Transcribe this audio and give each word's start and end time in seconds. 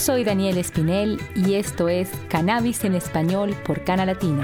Soy 0.00 0.24
Daniel 0.24 0.56
Espinel 0.56 1.20
y 1.36 1.56
esto 1.56 1.90
es 1.90 2.10
Cannabis 2.30 2.84
en 2.84 2.94
Español 2.94 3.54
por 3.66 3.84
Cana 3.84 4.06
Latina. 4.06 4.42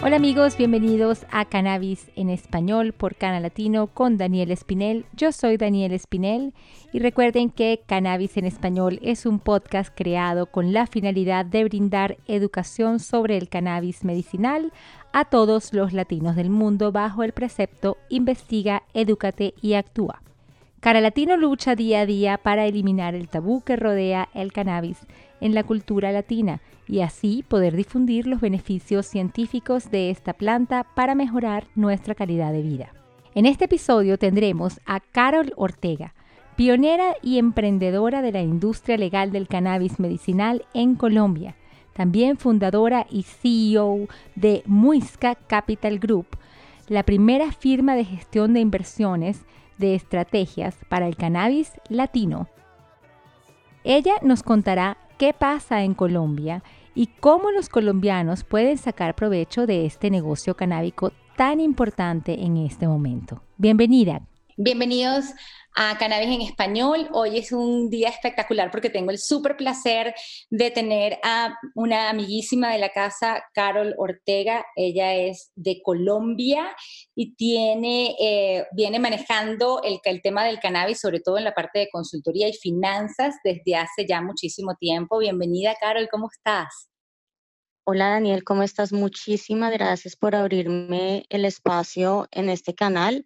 Hola 0.00 0.16
amigos, 0.16 0.56
bienvenidos 0.56 1.26
a 1.30 1.44
Cannabis 1.44 2.10
en 2.16 2.30
Español 2.30 2.94
por 2.94 3.16
Cana 3.16 3.40
Latino 3.40 3.88
con 3.88 4.16
Daniel 4.16 4.50
Espinel. 4.50 5.04
Yo 5.12 5.32
soy 5.32 5.58
Daniel 5.58 5.92
Espinel 5.92 6.54
y 6.94 7.00
recuerden 7.00 7.50
que 7.50 7.82
Cannabis 7.84 8.38
en 8.38 8.46
Español 8.46 8.98
es 9.02 9.26
un 9.26 9.40
podcast 9.40 9.92
creado 9.94 10.46
con 10.46 10.72
la 10.72 10.86
finalidad 10.86 11.44
de 11.44 11.64
brindar 11.64 12.16
educación 12.26 13.00
sobre 13.00 13.36
el 13.36 13.50
cannabis 13.50 14.04
medicinal 14.04 14.72
a 15.12 15.24
todos 15.24 15.72
los 15.72 15.92
latinos 15.92 16.36
del 16.36 16.50
mundo 16.50 16.92
bajo 16.92 17.22
el 17.22 17.32
precepto 17.32 17.96
Investiga, 18.08 18.82
Edúcate 18.94 19.54
y 19.60 19.74
Actúa. 19.74 20.22
Cara 20.80 21.00
Latino 21.00 21.36
lucha 21.36 21.74
día 21.74 22.00
a 22.00 22.06
día 22.06 22.38
para 22.38 22.66
eliminar 22.66 23.14
el 23.14 23.28
tabú 23.28 23.62
que 23.62 23.76
rodea 23.76 24.28
el 24.32 24.52
cannabis 24.52 24.98
en 25.40 25.54
la 25.54 25.64
cultura 25.64 26.12
latina 26.12 26.60
y 26.86 27.00
así 27.00 27.44
poder 27.46 27.74
difundir 27.74 28.26
los 28.26 28.40
beneficios 28.40 29.06
científicos 29.06 29.90
de 29.90 30.10
esta 30.10 30.34
planta 30.34 30.84
para 30.94 31.14
mejorar 31.14 31.66
nuestra 31.74 32.14
calidad 32.14 32.52
de 32.52 32.62
vida. 32.62 32.92
En 33.34 33.44
este 33.46 33.66
episodio 33.66 34.18
tendremos 34.18 34.80
a 34.86 35.00
Carol 35.00 35.52
Ortega, 35.56 36.14
pionera 36.56 37.14
y 37.22 37.38
emprendedora 37.38 38.22
de 38.22 38.32
la 38.32 38.42
industria 38.42 38.96
legal 38.96 39.32
del 39.32 39.48
cannabis 39.48 40.00
medicinal 40.00 40.64
en 40.74 40.94
Colombia, 40.94 41.56
también 41.98 42.36
fundadora 42.36 43.08
y 43.10 43.24
CEO 43.24 44.06
de 44.36 44.62
Muisca 44.66 45.34
Capital 45.34 45.98
Group, 45.98 46.28
la 46.86 47.02
primera 47.02 47.50
firma 47.50 47.96
de 47.96 48.04
gestión 48.04 48.54
de 48.54 48.60
inversiones 48.60 49.40
de 49.78 49.96
estrategias 49.96 50.76
para 50.88 51.08
el 51.08 51.16
cannabis 51.16 51.72
latino. 51.88 52.48
Ella 53.82 54.12
nos 54.22 54.44
contará 54.44 54.96
qué 55.18 55.32
pasa 55.32 55.82
en 55.82 55.94
Colombia 55.94 56.62
y 56.94 57.08
cómo 57.18 57.50
los 57.50 57.68
colombianos 57.68 58.44
pueden 58.44 58.78
sacar 58.78 59.16
provecho 59.16 59.66
de 59.66 59.84
este 59.84 60.08
negocio 60.08 60.54
canábico 60.54 61.10
tan 61.36 61.58
importante 61.58 62.44
en 62.44 62.58
este 62.58 62.86
momento. 62.86 63.42
Bienvenida. 63.56 64.22
Bienvenidos 64.56 65.34
a 65.80 65.96
Cannabis 65.96 66.34
en 66.34 66.40
Español. 66.40 67.08
Hoy 67.12 67.38
es 67.38 67.52
un 67.52 67.88
día 67.88 68.08
espectacular 68.08 68.68
porque 68.72 68.90
tengo 68.90 69.12
el 69.12 69.18
súper 69.18 69.56
placer 69.56 70.12
de 70.50 70.72
tener 70.72 71.20
a 71.22 71.54
una 71.76 72.10
amiguísima 72.10 72.72
de 72.72 72.78
la 72.78 72.88
casa, 72.88 73.44
Carol 73.54 73.94
Ortega. 73.96 74.66
Ella 74.74 75.14
es 75.14 75.52
de 75.54 75.80
Colombia 75.84 76.74
y 77.14 77.36
tiene, 77.36 78.16
eh, 78.20 78.66
viene 78.72 78.98
manejando 78.98 79.80
el, 79.84 80.00
el 80.02 80.20
tema 80.20 80.44
del 80.44 80.58
cannabis, 80.58 80.98
sobre 80.98 81.20
todo 81.20 81.38
en 81.38 81.44
la 81.44 81.54
parte 81.54 81.78
de 81.78 81.88
consultoría 81.92 82.48
y 82.48 82.54
finanzas, 82.54 83.36
desde 83.44 83.76
hace 83.76 84.04
ya 84.04 84.20
muchísimo 84.20 84.74
tiempo. 84.74 85.18
Bienvenida, 85.18 85.76
Carol, 85.80 86.08
¿cómo 86.10 86.28
estás? 86.28 86.88
Hola 87.84 88.08
Daniel, 88.08 88.42
¿cómo 88.42 88.64
estás? 88.64 88.92
Muchísimas 88.92 89.72
gracias 89.72 90.16
por 90.16 90.34
abrirme 90.34 91.24
el 91.28 91.44
espacio 91.44 92.26
en 92.32 92.48
este 92.48 92.74
canal. 92.74 93.24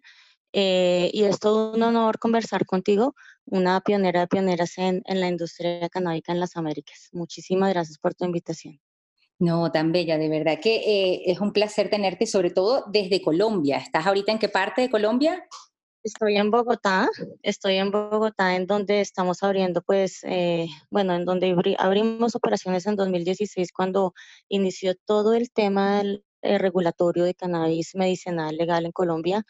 Eh, 0.55 1.09
y 1.11 1.23
es 1.23 1.39
todo 1.39 1.73
un 1.73 1.81
honor 1.81 2.19
conversar 2.19 2.65
contigo, 2.67 3.15
una 3.45 3.81
pionera 3.81 4.21
de 4.21 4.27
pioneras 4.27 4.77
en, 4.77 5.01
en 5.05 5.19
la 5.19 5.27
industria 5.27 5.89
canábica 5.89 6.31
en 6.31 6.39
las 6.39 6.55
Américas. 6.55 7.09
Muchísimas 7.11 7.73
gracias 7.73 7.97
por 7.97 8.13
tu 8.13 8.23
invitación. 8.25 8.79
No, 9.39 9.71
tan 9.71 9.91
bella, 9.91 10.17
de 10.17 10.29
verdad 10.29 10.59
que 10.61 10.75
eh, 10.75 11.23
es 11.25 11.39
un 11.39 11.51
placer 11.51 11.89
tenerte, 11.89 12.27
sobre 12.27 12.51
todo 12.51 12.85
desde 12.91 13.21
Colombia. 13.21 13.77
¿Estás 13.77 14.05
ahorita 14.05 14.31
en 14.31 14.39
qué 14.39 14.47
parte 14.47 14.81
de 14.81 14.89
Colombia? 14.89 15.43
Estoy 16.03 16.37
en 16.37 16.51
Bogotá, 16.51 17.09
estoy 17.41 17.77
en 17.77 17.89
Bogotá, 17.89 18.55
en 18.55 18.67
donde 18.67 19.01
estamos 19.01 19.41
abriendo, 19.41 19.81
pues, 19.81 20.19
eh, 20.23 20.67
bueno, 20.91 21.15
en 21.15 21.25
donde 21.25 21.75
abrimos 21.79 22.35
operaciones 22.35 22.85
en 22.85 22.95
2016 22.95 23.71
cuando 23.71 24.13
inició 24.49 24.93
todo 25.05 25.33
el 25.33 25.51
tema 25.51 26.03
regulatorio 26.41 27.23
de 27.23 27.33
cannabis 27.33 27.95
medicinal 27.95 28.55
legal 28.55 28.85
en 28.85 28.91
Colombia. 28.91 29.43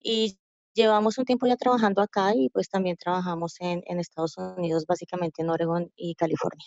Y 0.00 0.38
llevamos 0.78 1.18
un 1.18 1.24
tiempo 1.24 1.46
ya 1.46 1.56
trabajando 1.56 2.00
acá 2.00 2.32
y 2.34 2.48
pues 2.50 2.68
también 2.68 2.96
trabajamos 2.96 3.56
en, 3.60 3.82
en 3.86 3.98
Estados 3.98 4.36
Unidos, 4.38 4.84
básicamente 4.86 5.42
en 5.42 5.50
Oregon 5.50 5.90
y 5.96 6.14
California. 6.14 6.66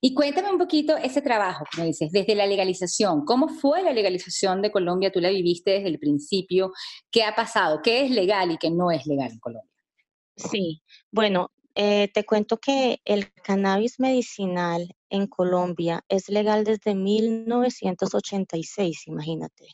Y 0.00 0.14
cuéntame 0.14 0.50
un 0.50 0.58
poquito 0.58 0.96
ese 0.96 1.22
trabajo, 1.22 1.64
como 1.72 1.86
dices, 1.86 2.10
desde 2.10 2.34
la 2.34 2.46
legalización. 2.46 3.24
¿Cómo 3.24 3.48
fue 3.48 3.82
la 3.82 3.92
legalización 3.92 4.60
de 4.60 4.72
Colombia? 4.72 5.12
Tú 5.12 5.20
la 5.20 5.30
viviste 5.30 5.70
desde 5.70 5.88
el 5.88 6.00
principio. 6.00 6.72
¿Qué 7.10 7.22
ha 7.22 7.34
pasado? 7.34 7.80
¿Qué 7.82 8.04
es 8.04 8.10
legal 8.10 8.50
y 8.50 8.58
qué 8.58 8.70
no 8.70 8.90
es 8.90 9.06
legal 9.06 9.30
en 9.30 9.38
Colombia? 9.38 9.70
Sí, 10.36 10.82
bueno, 11.12 11.52
eh, 11.74 12.08
te 12.12 12.24
cuento 12.24 12.58
que 12.58 13.00
el 13.04 13.32
cannabis 13.42 14.00
medicinal 14.00 14.94
en 15.12 15.28
Colombia 15.28 16.04
es 16.08 16.28
legal 16.28 16.64
desde 16.64 16.94
1986, 16.94 19.06
imagínate. 19.06 19.66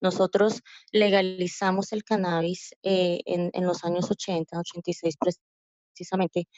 Nosotros 0.00 0.62
legalizamos 0.90 1.92
el 1.92 2.02
cannabis 2.02 2.74
eh, 2.82 3.20
en, 3.26 3.66
los 3.66 3.84
años 3.84 4.10
80, 4.10 4.58
86 4.58 5.16
precisamente, 5.92 6.48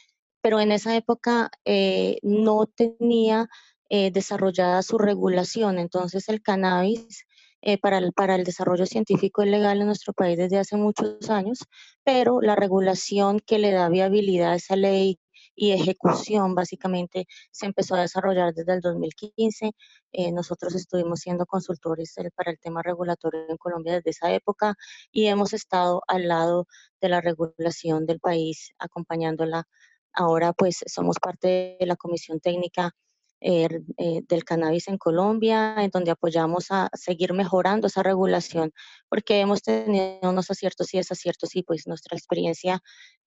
pero 0.40 0.60
en 0.60 0.72
esa 0.72 0.96
época 0.96 1.50
eh, 1.64 2.18
no 2.22 2.66
tenía 2.66 3.48
desarrollada 3.90 4.82
su 4.82 4.98
regulación. 4.98 5.78
Entonces 5.78 6.28
el 6.28 6.42
cannabis 6.42 7.24
eh, 7.60 7.78
para, 7.78 7.98
el, 7.98 8.12
para 8.12 8.36
el 8.36 8.44
desarrollo 8.44 8.86
científico 8.86 9.42
es 9.42 9.50
legal 9.50 9.80
en 9.80 9.86
nuestro 9.86 10.12
país 10.12 10.38
desde 10.38 10.58
hace 10.58 10.76
muchos 10.76 11.28
años, 11.28 11.58
pero 12.04 12.40
la 12.40 12.54
regulación 12.54 13.40
que 13.40 13.58
le 13.58 13.72
da 13.72 13.88
viabilidad 13.88 14.52
a 14.52 14.56
esa 14.56 14.76
ley 14.76 15.18
y 15.58 15.72
ejecución 15.72 16.54
básicamente 16.54 17.26
se 17.50 17.66
empezó 17.66 17.96
a 17.96 18.02
desarrollar 18.02 18.54
desde 18.54 18.74
el 18.74 18.80
2015. 18.80 19.72
Eh, 20.12 20.32
nosotros 20.32 20.74
estuvimos 20.76 21.20
siendo 21.20 21.46
consultores 21.46 22.14
para 22.36 22.52
el 22.52 22.58
tema 22.60 22.80
regulatorio 22.82 23.44
en 23.48 23.56
Colombia 23.56 23.94
desde 23.94 24.10
esa 24.10 24.32
época 24.32 24.76
y 25.10 25.26
hemos 25.26 25.52
estado 25.52 26.02
al 26.06 26.28
lado 26.28 26.66
de 27.00 27.08
la 27.08 27.20
regulación 27.20 28.06
del 28.06 28.20
país 28.20 28.72
acompañándola. 28.78 29.64
Ahora 30.12 30.52
pues 30.52 30.84
somos 30.86 31.16
parte 31.20 31.76
de 31.80 31.86
la 31.86 31.96
comisión 31.96 32.38
técnica 32.40 32.92
eh, 33.40 33.68
eh, 33.98 34.22
del 34.28 34.44
cannabis 34.44 34.88
en 34.88 34.98
Colombia, 34.98 35.76
en 35.78 35.90
donde 35.90 36.10
apoyamos 36.10 36.66
a 36.70 36.88
seguir 36.92 37.32
mejorando 37.32 37.86
esa 37.86 38.02
regulación, 38.02 38.72
porque 39.08 39.40
hemos 39.40 39.62
tenido 39.62 40.18
unos 40.22 40.50
aciertos 40.50 40.92
y 40.92 40.98
desaciertos 40.98 41.54
y 41.54 41.62
pues 41.62 41.86
nuestra 41.86 42.16
experiencia 42.16 42.80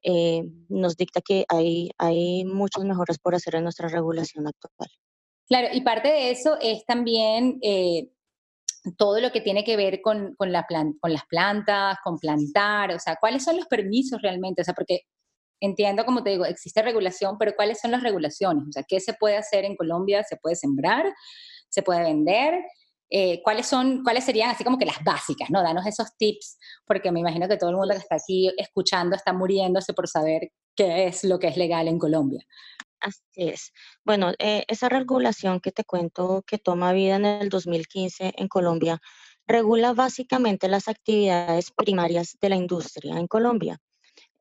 eh, 0.04 0.44
nos 0.68 0.98
dicta 0.98 1.22
que 1.22 1.46
hay, 1.48 1.92
hay 1.98 2.44
muchas 2.44 2.84
mejoras 2.84 3.20
por 3.20 3.36
hacer 3.36 3.56
en 3.56 3.64
nuestra 3.64 3.88
regulación 3.88 4.48
actual. 4.48 4.90
Claro, 5.48 5.70
y 5.72 5.82
parte 5.82 6.10
de 6.10 6.32
eso 6.32 6.58
es 6.62 6.86
también 6.86 7.60
todo 8.98 9.20
lo 9.22 9.32
que 9.32 9.42
tiene 9.42 9.64
que 9.64 9.78
ver 9.78 10.02
con, 10.02 10.36
con, 10.36 10.52
la 10.52 10.66
con 11.00 11.14
las 11.14 11.26
plantas, 11.26 11.98
con 12.04 12.18
plantar, 12.18 12.92
o 12.92 13.00
sea, 13.00 13.16
¿cuáles 13.20 13.44
son 13.44 13.58
los 13.58 13.68
permisos 13.68 14.22
realmente? 14.22 14.62
O 14.62 14.66
sea, 14.66 14.74
porque 14.74 15.02
entiendo, 15.62 16.04
como 16.04 16.24
te 16.24 16.32
digo, 16.32 16.46
existe 16.46 16.82
regulación, 16.82 17.38
pero 17.38 17.54
¿cuáles 17.56 17.80
son 17.80 17.92
las 17.92 18.04
regulaciones? 18.04 18.68
O 18.68 18.72
sea, 18.72 18.84
¿qué 18.84 19.00
se 19.00 19.14
puede 19.14 19.38
hacer 19.38 19.64
en 19.64 19.78
Colombia? 19.78 20.24
¿Se 20.24 20.36
puede 20.36 20.56
sembrar? 20.56 21.06
¿Se 21.70 21.82
puede 21.82 22.04
vender? 22.04 22.56
Eh, 23.10 23.42
¿cuáles, 23.44 23.68
son, 23.68 24.04
¿Cuáles 24.04 24.24
serían 24.24 24.50
así 24.50 24.64
como 24.64 24.78
que 24.78 24.86
las 24.86 25.04
básicas? 25.04 25.50
¿no? 25.50 25.62
Danos 25.62 25.86
esos 25.86 26.16
tips, 26.18 26.58
porque 26.86 27.12
me 27.12 27.20
imagino 27.20 27.48
que 27.48 27.58
todo 27.58 27.70
el 27.70 27.76
mundo 27.76 27.94
que 27.94 28.00
está 28.00 28.16
aquí 28.16 28.52
escuchando 28.58 29.16
está 29.16 29.34
muriéndose 29.34 29.94
por 29.94 30.08
saber 30.08 30.52
qué 30.76 31.08
es 31.08 31.24
lo 31.24 31.40
que 31.40 31.48
es 31.48 31.58
legal 31.58 31.88
en 31.88 32.00
Colombia. 32.00 32.46
Así 33.02 33.22
es. 33.36 33.74
Bueno, 34.06 34.32
eh, 34.40 34.64
esa 34.68 34.88
regulación 34.88 35.60
que 35.60 35.72
te 35.72 35.84
cuento 35.84 36.44
que 36.46 36.58
toma 36.58 36.94
vida 36.94 37.16
en 37.16 37.26
el 37.26 37.50
2015 37.50 38.34
en 38.38 38.48
Colombia 38.48 39.02
regula 39.48 39.94
básicamente 39.94 40.68
las 40.68 40.88
actividades 40.88 41.72
primarias 41.72 42.38
de 42.40 42.50
la 42.50 42.56
industria 42.56 43.18
en 43.18 43.28
Colombia. 43.28 43.80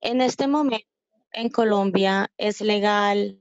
En 0.01 0.21
este 0.21 0.47
momento, 0.47 0.87
en 1.33 1.49
Colombia 1.49 2.31
es 2.39 2.61
legal 2.61 3.41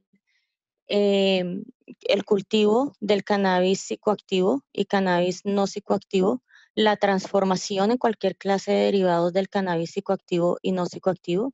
em, 0.87 1.63
el 2.01 2.25
cultivo 2.25 2.93
del 2.99 3.23
cannabis 3.23 3.81
psicoactivo 3.81 4.63
y 4.71 4.85
cannabis 4.85 5.41
no 5.45 5.67
psicoactivo, 5.67 6.43
la 6.75 6.97
transformación 6.97 7.91
en 7.91 7.97
cualquier 7.97 8.37
clase 8.37 8.71
de 8.71 8.85
derivados 8.85 9.33
del 9.33 9.49
cannabis 9.49 9.91
psicoactivo 9.91 10.57
y 10.61 10.71
no 10.71 10.85
psicoactivo, 10.85 11.53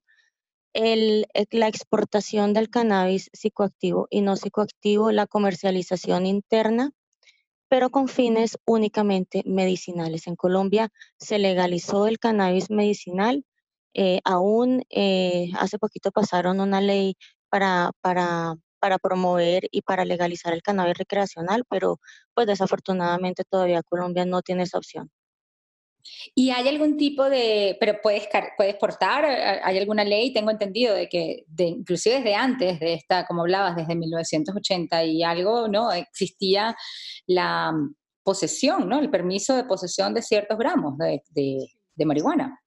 eh, 0.74 1.26
la 1.52 1.68
exportación 1.68 2.54
del 2.54 2.70
cannabis 2.70 3.30
psicoactivo 3.34 4.08
y 4.10 4.22
no 4.22 4.36
psicoactivo, 4.36 5.12
la 5.12 5.26
comercialización 5.26 6.26
interna, 6.26 6.92
pero 7.70 7.90
con 7.90 8.08
fines 8.08 8.58
únicamente 8.66 9.42
medicinales. 9.46 10.28
En 10.28 10.36
Colombia 10.36 10.92
se 11.18 11.40
legalizó 11.40 12.08
el 12.08 12.20
cannabis 12.20 12.70
medicinal 12.70 13.46
eh, 13.96 14.20
aún 14.26 14.84
eh, 14.90 15.50
hace 15.58 15.80
poquito 15.80 16.12
pasaron 16.12 16.60
una 16.60 16.82
ley 16.82 17.16
para, 17.50 17.92
para, 18.02 18.56
para 18.80 19.00
promover 19.00 19.68
y 19.72 19.82
para 19.82 20.06
legalizar 20.06 20.54
el 20.54 20.62
cannabis 20.62 20.98
recreacional, 20.98 21.64
pero 21.70 22.00
pues 22.34 22.48
desafortunadamente 22.48 23.44
todavía 23.50 23.82
Colombia 23.84 24.26
no 24.26 24.42
tiene 24.42 24.64
esa 24.64 24.78
opción. 24.78 25.10
¿Y 26.36 26.52
hay 26.52 26.68
algún 26.68 26.98
tipo 26.98 27.30
de, 27.30 27.78
pero 27.80 28.00
puedes, 28.02 28.28
puedes 28.58 28.76
portar, 28.76 29.26
hay 29.26 29.78
alguna 29.78 30.04
ley, 30.04 30.34
tengo 30.34 30.52
entendido, 30.52 30.94
de 30.94 31.10
que 31.10 31.46
de, 31.48 31.66
inclusive 31.66 32.18
desde 32.18 32.36
antes 32.36 32.80
de 32.80 32.94
esta, 32.94 33.26
como 33.26 33.42
hablabas, 33.42 33.76
desde 33.76 33.96
1980 33.96 35.04
y 35.06 35.24
algo, 35.24 35.68
¿no? 35.68 35.92
Existía 35.92 36.76
la 37.26 37.74
posesión, 38.24 38.90
¿no? 38.90 39.00
El 39.00 39.10
permiso 39.10 39.56
de 39.56 39.64
posesión 39.64 40.14
de 40.14 40.22
ciertos 40.22 40.58
gramos 40.58 40.98
de, 40.98 41.22
de, 41.32 42.06
marihuana. 42.06 42.60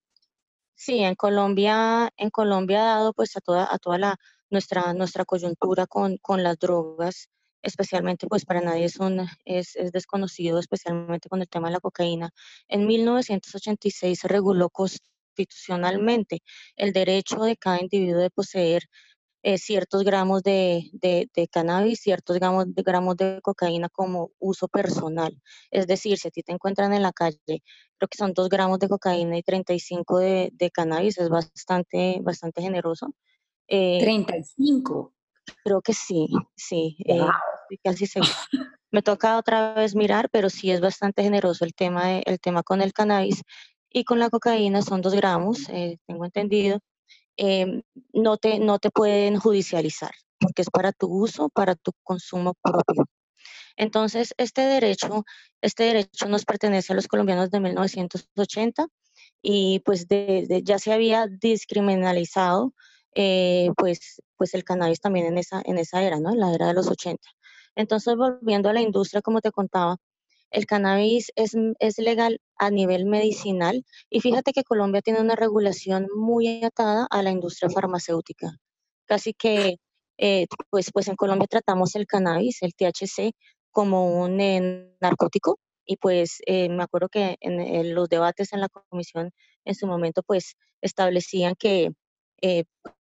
Sí, 0.81 1.01
en 1.01 1.17
Colombia, 1.17 2.11
en 2.17 2.31
Colombia, 2.31 2.83
dado 2.83 3.13
pues 3.13 3.37
a 3.37 3.41
toda, 3.41 3.67
a 3.69 3.79
toda 3.79 3.99
la, 3.99 4.17
nuestra, 4.49 4.95
nuestra 4.95 5.25
coyuntura 5.25 5.87
con, 5.89 6.19
con 6.19 6.45
las 6.45 6.57
drogas, 6.59 7.29
especialmente 7.63 8.29
pues 8.29 8.45
para 8.45 8.61
nadie 8.61 8.85
es, 8.85 8.97
un, 9.01 9.27
es, 9.45 9.75
es, 9.75 9.91
desconocido, 9.91 10.61
especialmente 10.61 11.29
con 11.29 11.41
el 11.41 11.49
tema 11.49 11.67
de 11.69 11.75
la 11.75 11.81
cocaína. 11.81 12.31
En 12.69 12.87
1986 12.87 14.21
se 14.21 14.29
reguló 14.29 14.71
constitucionalmente 14.71 16.43
el 16.77 16.93
derecho 16.93 17.41
de 17.43 17.57
cada 17.57 17.81
individuo 17.81 18.21
de 18.21 18.31
poseer 18.31 18.85
eh, 19.43 19.58
ciertos 19.58 20.02
gramos 20.02 20.43
de, 20.43 20.90
de, 20.93 21.31
de, 21.35 21.49
cannabis, 21.49 22.00
ciertos 22.00 22.37
gramos 22.37 22.75
de, 22.75 22.82
gramos 22.82 23.17
de 23.17 23.40
cocaína 23.40 23.88
como 23.88 24.32
uso 24.38 24.67
personal. 24.69 25.40
Es 25.70 25.87
decir, 25.87 26.19
si 26.19 26.29
a 26.29 26.31
ti 26.31 26.43
te 26.43 26.52
encuentran 26.52 26.93
en 26.93 27.02
la 27.02 27.12
calle, 27.12 27.38
creo 27.46 28.08
que 28.11 28.19
son 28.19 28.32
dos 28.35 28.49
gramos 28.49 28.79
de 28.81 28.88
cocaína 28.88 29.38
y 29.38 29.43
35 29.43 30.19
de, 30.19 30.50
de 30.52 30.70
cannabis, 30.70 31.19
es 31.19 31.29
bastante, 31.29 32.19
bastante 32.20 32.62
generoso. 32.62 33.14
35. 33.69 35.12
Eh, 35.14 35.55
creo 35.62 35.82
que 35.82 35.93
sí, 35.93 36.29
sí. 36.56 36.96
Eh, 37.06 37.20
casi 37.84 38.06
seguro. 38.06 38.32
Me 38.91 39.02
toca 39.02 39.37
otra 39.37 39.75
vez 39.75 39.94
mirar, 39.94 40.31
pero 40.31 40.50
sí 40.50 40.70
es 40.70 40.81
bastante 40.81 41.23
generoso 41.23 41.64
el 41.64 41.75
tema, 41.75 42.19
el 42.19 42.41
tema 42.41 42.62
con 42.62 42.81
el 42.81 42.93
cannabis. 42.93 43.43
Y 43.91 44.05
con 44.05 44.19
la 44.19 44.31
cocaína 44.31 44.82
son 44.82 45.00
dos 45.00 45.14
gramos, 45.14 45.67
tengo 46.06 46.25
entendido. 46.25 46.81
Em, 47.38 47.82
no, 48.12 48.37
te, 48.37 48.58
no 48.58 48.81
te 48.81 48.90
pueden 48.90 49.38
judicializar, 49.38 50.11
porque 50.40 50.62
es 50.62 50.70
para 50.70 50.93
tu 50.93 51.06
uso, 51.06 51.49
para 51.50 51.76
tu 51.76 51.93
consumo 52.02 52.55
propio. 52.62 53.05
Entonces, 53.76 54.35
este 54.38 54.62
derecho, 54.62 55.25
este 55.62 55.85
derecho 55.85 56.26
nos 56.29 56.44
pertenece 56.44 56.93
a 56.93 56.96
los 56.96 57.06
colombianos 57.06 57.50
de 57.50 57.61
1980 57.61 58.88
y 59.40 59.81
pues 59.85 60.06
ya 60.08 60.79
se 60.81 60.93
había 60.93 61.26
descriminalizado 61.29 62.75
eh, 63.14 63.70
pues, 63.76 64.20
pues 64.37 64.55
el 64.55 64.64
cannabis 64.64 65.00
también 65.00 65.26
en 65.26 65.38
esa, 65.38 65.62
en 65.64 65.79
esa 65.79 66.02
era, 66.02 66.19
¿no? 66.20 66.32
En 66.32 66.41
la 66.41 66.52
era 66.52 66.69
de 66.69 66.75
los 66.75 66.88
80. 66.88 67.20
Entonces, 67.76 68.17
volviendo 68.17 68.69
a 68.69 68.73
la 68.73 68.81
industria, 68.81 69.23
como 69.23 69.41
te 69.41 69.52
contaba, 69.52 69.99
el 70.50 70.67
cannabis 70.67 71.31
es, 71.37 71.55
es, 71.79 71.99
legal 71.99 72.41
a 72.56 72.71
nivel 72.71 73.05
medicinal 73.06 73.85
y 74.11 74.21
fíjate 74.21 74.53
que 74.53 74.65
Colombia 74.65 75.03
tiene 75.03 75.21
una 75.21 75.37
regulación 75.37 76.09
muy 76.17 76.65
atada 76.65 77.06
a 77.11 77.23
la 77.23 77.31
industria 77.31 77.71
farmacéutica. 77.71 78.56
Casi 79.06 79.35
que, 79.35 79.77
eh, 80.19 80.47
pues, 80.71 80.91
pues 80.93 81.09
en 81.09 81.17
Colombia 81.17 81.47
tratamos 81.49 81.95
el 81.97 82.06
cannabis, 82.06 82.62
el 82.62 82.75
THC, 82.75 83.33
como 83.71 84.23
un 84.23 84.41
eh, 84.41 84.95
narcótico 85.00 85.59
y 85.85 85.97
pues 85.97 86.39
eh, 86.47 86.69
me 86.69 86.83
acuerdo 86.83 87.09
que 87.09 87.37
en, 87.41 87.94
los 87.94 88.09
debates 88.09 88.53
en 88.53 88.61
la 88.61 88.69
comisión 88.69 89.31
en 89.65 89.75
su 89.75 89.87
momento 89.87 90.23
pues 90.23 90.56
establecían 90.83 91.55
que 91.59 91.91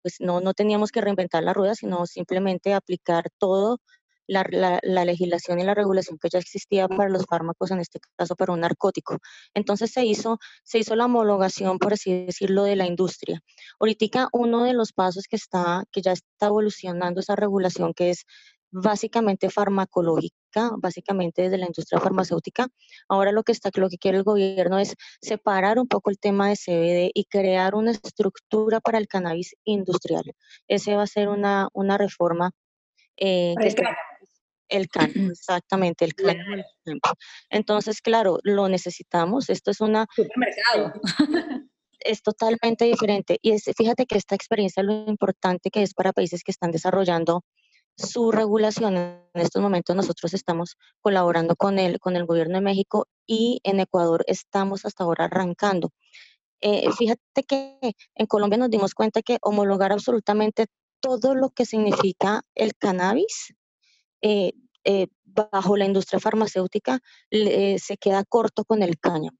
pues 0.02 0.16
no, 0.20 0.42
no 0.42 0.54
teníamos 0.54 0.92
que 0.92 1.02
reinventar 1.02 1.44
la 1.44 1.54
rueda, 1.54 1.76
sino 1.76 2.06
simplemente 2.08 2.74
aplicar 2.74 3.26
todo 3.38 3.80
la, 4.28 4.80
la, 4.84 5.06
legislación 5.06 5.60
y 5.60 5.64
la 5.64 5.74
regulación 5.74 6.18
que 6.18 6.30
ya 6.30 6.40
existía 6.40 6.88
para 6.88 7.10
los 7.10 7.26
fármacos, 7.26 7.72
en 7.72 7.80
este 7.80 8.00
caso 8.16 8.36
para 8.36 8.54
un 8.54 8.62
narcótico. 8.62 9.20
Entonces 9.54 9.92
se 9.92 10.06
hizo, 10.06 10.40
se 10.64 10.80
hizo 10.80 10.96
la 10.96 11.06
homologación, 11.06 11.80
por 11.80 11.94
así 11.94 12.26
decirlo, 12.26 12.64
de 12.64 12.76
la 12.76 12.86
industria. 12.86 13.42
Ahorita 13.80 14.30
uno 14.34 14.64
de 14.64 14.74
los 14.74 14.94
pasos 14.94 15.26
que, 15.30 15.36
está, 15.36 15.84
que 15.92 16.02
ya 16.02 16.14
está 16.14 16.48
evolucionando 16.48 17.20
esa 17.20 17.36
regulación, 17.36 17.94
que 17.94 18.12
es 18.12 18.26
básicamente 18.70 19.50
farmacológica, 19.50 20.72
básicamente 20.78 21.44
desde 21.44 21.58
la 21.58 21.68
industria 21.68 22.00
farmacéutica. 22.02 22.68
Ahora 23.08 23.32
lo 23.32 23.44
que 23.44 23.54
está, 23.54 23.70
lo 23.76 23.90
que 23.90 23.98
quiere 23.98 24.18
el 24.18 24.24
gobierno 24.24 24.78
es 24.80 24.96
separar 25.22 25.80
un 25.80 25.88
poco 25.88 26.10
el 26.10 26.20
tema 26.20 26.50
de 26.50 26.56
CBD 26.56 27.12
y 27.14 27.26
crear 27.26 27.76
una 27.76 27.92
estructura 27.92 28.80
para 28.82 28.98
el 28.98 29.08
cannabis 29.08 29.56
industrial. 29.64 30.34
Ese 30.68 30.96
va 30.96 31.04
a 31.04 31.08
ser 31.08 31.30
una, 31.30 31.70
una 31.74 31.98
reforma 31.98 32.52
eh, 33.18 33.56
el 34.70 34.88
cánomo, 34.88 35.32
exactamente, 35.32 36.06
el 36.06 36.16
cánomo. 36.16 36.64
Entonces, 37.50 38.02
claro, 38.02 38.40
lo 38.44 38.70
necesitamos. 38.70 39.50
Esto 39.50 39.72
es 39.72 39.82
una... 39.82 40.06
Supermercado. 40.16 40.94
Es 42.00 42.22
totalmente 42.22 42.86
diferente. 42.86 43.40
Y 43.42 43.52
es, 43.52 43.64
fíjate 43.76 44.06
que 44.06 44.18
esta 44.18 44.36
experiencia 44.36 44.84
lo 44.84 44.94
importante 45.08 45.72
que 45.72 45.82
es 45.82 45.94
para 45.94 46.14
países 46.14 46.44
que 46.44 46.52
están 46.52 46.72
desarrollando 46.72 47.44
su 47.98 48.32
regulación. 48.32 48.96
En 48.98 49.42
estos 49.42 49.62
momentos 49.62 49.96
nosotros 49.96 50.34
estamos 50.34 50.78
colaborando 51.02 51.56
con 51.56 51.80
el, 51.80 52.00
con 52.00 52.16
el 52.16 52.26
gobierno 52.26 52.56
de 52.56 52.62
México 52.62 53.08
y 53.26 53.60
en 53.64 53.80
Ecuador 53.80 54.24
estamos 54.28 54.86
hasta 54.86 55.04
ahora 55.04 55.26
arrancando. 55.26 55.92
Eh, 56.62 56.90
fíjate 56.98 57.44
que 57.48 57.80
en 58.16 58.26
Colombia 58.28 58.58
nos 58.58 58.70
dimos 58.70 58.94
cuenta 58.94 59.22
que 59.22 59.38
homologar 59.42 59.92
absolutamente 59.92 60.68
todo 61.00 61.36
lo 61.36 61.50
que 61.50 61.66
significa 61.66 62.42
el 62.56 62.76
cannabis 62.76 63.54
eh, 64.22 64.54
eh, 64.84 65.08
bajo 65.26 65.78
la 65.78 65.86
industria 65.86 66.20
farmacéutica 66.20 67.00
eh, 67.30 67.78
se 67.80 67.98
queda 67.98 68.24
corto 68.24 68.64
con 68.66 68.82
el 68.82 69.00
caño, 69.00 69.32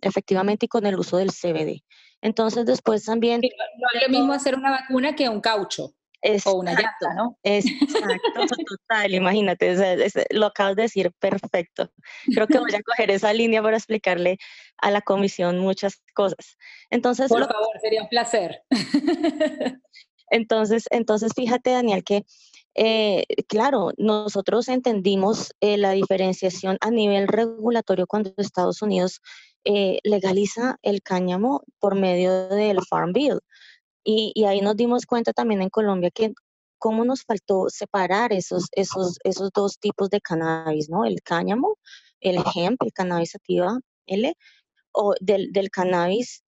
efectivamente, 0.00 0.66
y 0.66 0.68
con 0.68 0.86
el 0.86 0.98
uso 0.98 1.18
del 1.18 1.30
CBD. 1.30 1.82
Entonces, 2.22 2.64
después 2.64 3.04
también... 3.04 3.40
no 3.40 3.88
es 3.94 4.06
lo 4.06 4.08
mismo 4.08 4.32
hacer 4.32 4.54
una 4.54 4.70
vacuna 4.70 5.14
que 5.14 5.28
un 5.28 5.40
caucho. 5.40 5.94
o 6.46 6.52
una 6.54 6.72
llanta, 6.72 7.12
¿no? 7.14 7.36
Exacto, 7.42 7.86
total, 8.88 9.14
imagínate, 9.14 9.76
lo 10.30 10.46
acabas 10.46 10.76
de 10.76 10.82
decir 10.82 11.12
perfecto. 11.18 11.90
Creo 12.32 12.46
que 12.46 12.58
voy 12.58 12.74
a 12.74 12.82
coger 12.82 13.10
esa 13.10 13.32
línea 13.34 13.62
para 13.62 13.76
explicarle 13.76 14.38
a 14.78 14.90
la 14.90 15.02
comisión 15.02 15.58
muchas 15.58 16.00
cosas. 16.14 16.56
Entonces, 16.88 17.28
Por 17.28 17.46
favor, 17.46 17.80
sería 17.82 18.02
un 18.02 18.08
placer. 18.08 18.62
Entonces, 20.30 20.86
entonces 20.90 21.32
fíjate, 21.34 21.70
Daniel, 21.70 22.02
que 22.02 22.24
eh, 22.74 23.24
claro, 23.48 23.92
nosotros 23.98 24.68
entendimos 24.68 25.52
eh, 25.60 25.78
la 25.78 25.92
diferenciación 25.92 26.76
a 26.80 26.90
nivel 26.90 27.28
regulatorio 27.28 28.06
cuando 28.06 28.34
Estados 28.36 28.82
Unidos 28.82 29.20
eh, 29.64 29.98
legaliza 30.02 30.78
el 30.82 31.02
cáñamo 31.02 31.62
por 31.78 31.94
medio 31.94 32.48
del 32.48 32.80
Farm 32.88 33.12
Bill. 33.12 33.40
Y, 34.04 34.44
ahí 34.44 34.60
nos 34.60 34.76
dimos 34.76 35.06
cuenta 35.06 35.32
también 35.32 35.62
en 35.62 35.70
Colombia 35.70 36.10
que 36.10 36.32
cómo 36.78 37.04
nos 37.04 37.22
faltó 37.24 37.68
separar 37.70 38.32
esos, 38.32 38.66
esos, 38.72 39.18
esos 39.24 39.50
dos 39.54 39.78
tipos 39.78 40.10
de 40.10 40.20
cannabis, 40.20 40.90
¿no? 40.90 41.04
El 41.06 41.22
cáñamo, 41.22 41.78
el 42.20 42.38
hemp, 42.54 42.82
el 42.82 42.92
cannabis 42.92 43.30
sativa 43.32 43.78
L, 44.06 44.34
o 44.92 45.14
del, 45.20 45.52
del 45.52 45.70
cannabis 45.70 46.42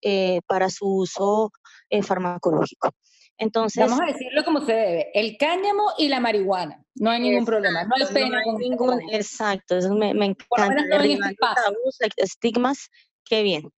para 0.46 0.70
su 0.70 0.86
uso 0.86 1.52
farmacológico. 2.02 2.90
Entonces, 3.38 3.84
Vamos 3.84 4.00
a 4.00 4.06
decirlo 4.06 4.44
como 4.44 4.64
se 4.64 4.72
debe, 4.72 5.10
el 5.14 5.36
cáñamo 5.36 5.92
y 5.98 6.08
la 6.08 6.20
marihuana, 6.20 6.82
no 6.94 7.10
hay 7.10 7.20
ningún 7.20 7.44
problema, 7.44 7.84
no 7.84 7.94
hay 7.96 8.12
pena 8.12 8.42
con 8.42 8.56
ningún, 8.56 9.00
Exacto, 9.12 9.76
eso 9.76 9.94
me, 9.94 10.14
me 10.14 10.26
encanta. 10.26 10.82
Este 12.00 12.22
estigmas, 12.22 12.88
qué 13.24 13.42
bien. 13.42 13.70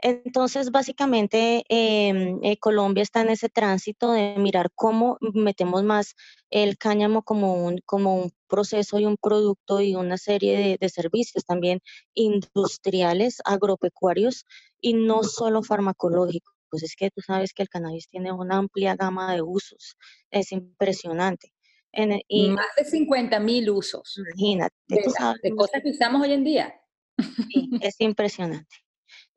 Entonces, 0.00 0.70
básicamente, 0.70 1.64
em, 1.68 2.38
eh, 2.44 2.56
Colombia 2.58 3.02
está 3.02 3.20
en 3.20 3.30
ese 3.30 3.48
tránsito 3.48 4.12
de 4.12 4.36
mirar 4.38 4.70
cómo 4.74 5.18
metemos 5.20 5.82
más 5.82 6.14
el 6.50 6.78
cáñamo 6.78 7.22
como 7.22 7.54
un, 7.66 7.80
como 7.84 8.16
un 8.16 8.32
proceso 8.48 9.00
y 9.00 9.06
un 9.06 9.16
producto 9.16 9.80
y 9.80 9.96
una 9.96 10.16
serie 10.16 10.56
de, 10.56 10.78
de 10.80 10.88
servicios 10.88 11.44
también 11.44 11.80
industriales, 12.14 13.38
agropecuarios 13.44 14.44
y 14.80 14.94
no 14.94 15.24
solo 15.24 15.62
farmacológicos 15.62 16.57
pues 16.70 16.82
es 16.82 16.94
que 16.96 17.10
tú 17.10 17.20
sabes 17.20 17.52
que 17.52 17.62
el 17.62 17.68
cannabis 17.68 18.08
tiene 18.08 18.32
una 18.32 18.56
amplia 18.56 18.96
gama 18.96 19.34
de 19.34 19.42
usos, 19.42 19.96
es 20.30 20.52
impresionante. 20.52 21.52
En, 21.92 22.20
y, 22.28 22.50
Más 22.50 22.66
de 22.76 22.84
50 22.84 23.40
mil 23.40 23.70
usos. 23.70 24.18
Imagínate. 24.18 24.74
De, 24.88 25.02
de 25.42 25.56
cosas 25.56 25.82
que 25.82 25.90
usamos 25.90 26.22
hoy 26.22 26.32
en 26.32 26.44
día. 26.44 26.74
Sí, 27.16 27.70
es 27.80 27.96
impresionante. 27.98 28.76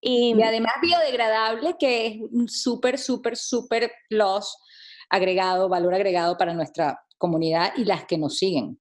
Y, 0.01 0.35
y, 0.37 0.43
además 0.43 0.73
biodegradable, 0.81 1.75
que 1.79 2.07
es 2.07 2.17
un 2.31 2.49
súper, 2.49 2.97
súper, 2.97 3.37
súper 3.37 3.91
plus 4.09 4.55
agregado, 5.09 5.69
valor 5.69 5.93
agregado 5.93 6.37
para 6.37 6.53
nuestra 6.53 6.99
comunidad 7.17 7.73
y 7.77 7.85
las 7.85 8.05
que 8.05 8.17
nos 8.17 8.37
siguen. 8.37 8.79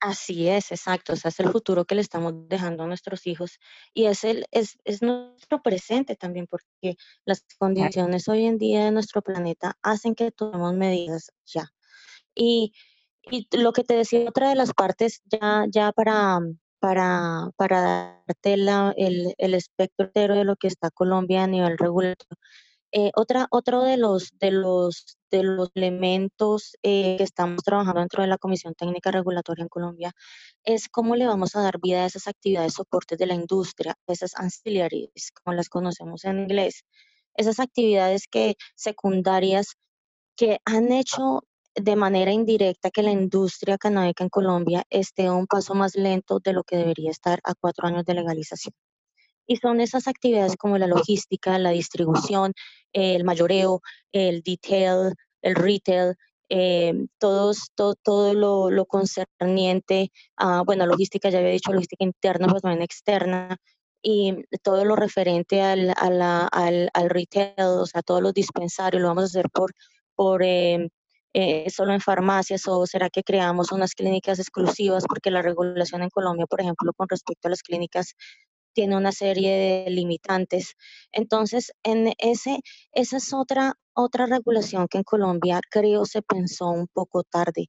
Así 0.00 0.48
es, 0.48 0.72
exacto. 0.72 1.14
O 1.14 1.16
sea, 1.16 1.30
es 1.30 1.40
el 1.40 1.50
futuro 1.50 1.84
que 1.86 1.94
le 1.94 2.02
estamos 2.02 2.34
dejando 2.48 2.84
a 2.84 2.86
nuestros 2.86 3.26
hijos 3.26 3.58
y 3.94 4.06
es, 4.06 4.24
el, 4.24 4.46
es, 4.50 4.78
es 4.84 5.02
nuestro 5.02 5.62
presente 5.62 6.16
también, 6.16 6.46
porque 6.46 6.96
las 7.24 7.44
condiciones 7.58 8.28
hoy 8.28 8.44
en 8.44 8.58
día 8.58 8.84
de 8.84 8.90
nuestro 8.92 9.22
planeta 9.22 9.78
hacen 9.82 10.14
que 10.14 10.30
tomemos 10.32 10.74
medidas 10.74 11.32
ya. 11.46 11.72
Y, 12.34 12.74
y 13.30 13.48
lo 13.56 13.72
que 13.72 13.84
te 13.84 13.94
decía, 13.94 14.28
otra 14.28 14.50
de 14.50 14.54
las 14.56 14.74
partes 14.74 15.22
ya, 15.24 15.64
ya 15.70 15.92
para, 15.92 16.40
para, 16.78 17.50
para 17.56 18.22
darte 18.26 18.54
el, 18.54 19.34
el 19.38 19.54
espectro 19.54 20.06
entero 20.06 20.34
de 20.34 20.44
lo 20.44 20.56
que 20.56 20.68
está 20.68 20.90
Colombia 20.90 21.44
a 21.44 21.46
nivel 21.46 21.78
regulatorio. 21.78 22.36
Eh, 22.98 23.10
otra, 23.14 23.46
otro 23.50 23.82
de 23.82 23.98
los, 23.98 24.30
de 24.40 24.50
los, 24.50 25.18
de 25.30 25.42
los 25.42 25.68
elementos 25.74 26.76
eh, 26.82 27.16
que 27.18 27.24
estamos 27.24 27.62
trabajando 27.62 28.00
dentro 28.00 28.22
de 28.22 28.28
la 28.28 28.38
Comisión 28.38 28.72
Técnica 28.74 29.10
Regulatoria 29.10 29.64
en 29.64 29.68
Colombia 29.68 30.12
es 30.64 30.88
cómo 30.88 31.14
le 31.14 31.26
vamos 31.26 31.54
a 31.54 31.60
dar 31.60 31.78
vida 31.78 32.04
a 32.04 32.06
esas 32.06 32.26
actividades 32.26 32.72
soportes 32.72 33.18
de 33.18 33.26
la 33.26 33.34
industria, 33.34 33.96
esas 34.06 34.34
ancillaries, 34.36 35.30
como 35.44 35.54
las 35.54 35.68
conocemos 35.68 36.24
en 36.24 36.38
inglés, 36.40 36.84
esas 37.34 37.60
actividades 37.60 38.28
que 38.28 38.54
secundarias 38.76 39.76
que 40.36 40.60
han 40.64 40.90
hecho 40.92 41.42
de 41.74 41.96
manera 41.96 42.32
indirecta 42.32 42.90
que 42.90 43.02
la 43.02 43.12
industria 43.12 43.78
canábica 43.78 44.24
en 44.24 44.30
Colombia 44.30 44.84
esté 44.88 45.30
un 45.30 45.46
paso 45.46 45.74
más 45.74 45.96
lento 45.96 46.40
de 46.40 46.54
lo 46.54 46.64
que 46.64 46.76
debería 46.78 47.10
estar 47.10 47.40
a 47.44 47.54
cuatro 47.54 47.88
años 47.88 48.06
de 48.06 48.14
legalización. 48.14 48.74
Y 49.46 49.56
son 49.56 49.80
esas 49.80 50.08
actividades 50.08 50.56
como 50.56 50.78
la 50.78 50.86
logística, 50.86 51.58
la 51.58 51.70
distribución, 51.70 52.52
el 52.92 53.24
mayoreo, 53.24 53.80
el 54.12 54.42
detail, 54.42 55.14
el 55.42 55.54
retail, 55.54 56.14
eh, 56.48 56.94
todos, 57.18 57.70
todo, 57.74 57.94
todo 57.94 58.34
lo, 58.34 58.70
lo, 58.70 58.86
concerniente 58.86 60.12
a, 60.36 60.62
bueno, 60.62 60.86
logística, 60.86 61.28
ya 61.30 61.38
había 61.38 61.50
dicho 61.50 61.72
logística 61.72 62.04
interna, 62.04 62.46
pero 62.46 62.60
también 62.60 62.82
externa, 62.82 63.56
y 64.02 64.44
todo 64.62 64.84
lo 64.84 64.94
referente 64.94 65.62
al, 65.62 65.92
al, 65.96 66.90
al, 66.92 67.10
retail, 67.10 67.54
o 67.58 67.86
sea, 67.86 68.02
todos 68.02 68.22
los 68.22 68.32
dispensarios, 68.34 69.02
lo 69.02 69.08
vamos 69.08 69.24
a 69.24 69.26
hacer 69.26 69.50
por, 69.50 69.72
por 70.14 70.42
eh, 70.44 70.88
eh, 71.38 71.68
solo 71.70 71.92
en 71.92 72.00
farmacias 72.00 72.66
o 72.66 72.86
será 72.86 73.10
que 73.10 73.22
creamos 73.22 73.72
unas 73.72 73.94
clínicas 73.94 74.38
exclusivas 74.38 75.04
porque 75.06 75.30
la 75.30 75.42
regulación 75.42 76.02
en 76.02 76.08
Colombia, 76.08 76.46
por 76.46 76.60
ejemplo, 76.60 76.92
con 76.94 77.08
respecto 77.08 77.48
a 77.48 77.50
las 77.50 77.62
clínicas 77.62 78.14
tiene 78.76 78.94
una 78.94 79.10
serie 79.10 79.84
de 79.86 79.90
limitantes. 79.90 80.74
Entonces, 81.10 81.72
en 81.82 82.12
ese, 82.18 82.60
esa 82.92 83.16
es 83.16 83.32
otra, 83.32 83.72
otra 83.94 84.26
regulación 84.26 84.86
que 84.86 84.98
en 84.98 85.04
Colombia 85.04 85.60
creo 85.70 86.04
se 86.04 86.20
pensó 86.20 86.68
un 86.68 86.86
poco 86.86 87.22
tarde 87.22 87.68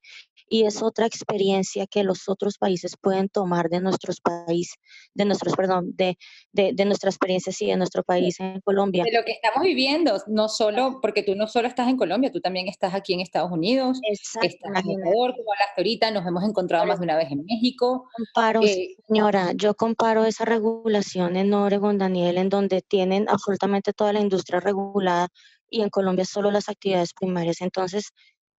y 0.49 0.63
es 0.65 0.81
otra 0.81 1.05
experiencia 1.05 1.87
que 1.87 2.03
los 2.03 2.29
otros 2.29 2.57
países 2.57 2.95
pueden 2.99 3.29
tomar 3.29 3.69
de 3.69 3.81
nuestros 3.81 4.21
países, 4.21 4.75
de 5.13 5.25
nuestros, 5.25 5.55
perdón, 5.55 5.91
de, 5.95 6.17
de, 6.51 6.71
de 6.73 6.85
nuestra 6.85 7.09
experiencia, 7.09 7.51
sí, 7.51 7.67
de 7.67 7.77
nuestro 7.77 8.03
país 8.03 8.39
en 8.39 8.61
Colombia. 8.61 9.03
De 9.03 9.11
lo 9.11 9.23
que 9.25 9.33
estamos 9.33 9.63
viviendo, 9.63 10.17
no 10.27 10.49
solo, 10.49 10.99
porque 11.01 11.23
tú 11.23 11.35
no 11.35 11.47
solo 11.47 11.67
estás 11.67 11.87
en 11.87 11.97
Colombia, 11.97 12.31
tú 12.31 12.39
también 12.39 12.67
estás 12.67 12.93
aquí 12.93 13.13
en 13.13 13.19
Estados 13.19 13.51
Unidos, 13.51 13.99
estás 14.03 14.43
en 14.43 14.99
Ecuador, 14.99 15.35
como 15.35 15.53
hablaste 15.53 15.81
ahorita, 15.81 16.11
nos 16.11 16.25
hemos 16.25 16.43
encontrado 16.43 16.85
más 16.85 16.99
de 16.99 17.05
una 17.05 17.17
vez 17.17 17.31
en 17.31 17.43
México. 17.45 18.09
Comparo, 18.15 18.61
eh, 18.63 18.95
señora, 19.07 19.51
yo 19.55 19.75
comparo 19.75 20.25
esa 20.25 20.45
regulación 20.45 21.35
en 21.35 21.53
Oregon, 21.53 21.97
Daniel, 21.97 22.37
en 22.37 22.49
donde 22.49 22.81
tienen 22.81 23.27
absolutamente 23.29 23.93
toda 23.93 24.13
la 24.13 24.19
industria 24.19 24.59
regulada 24.59 25.27
y 25.69 25.81
en 25.81 25.89
Colombia 25.89 26.25
solo 26.25 26.51
las 26.51 26.69
actividades 26.69 27.13
primarias. 27.13 27.61
Entonces, 27.61 28.11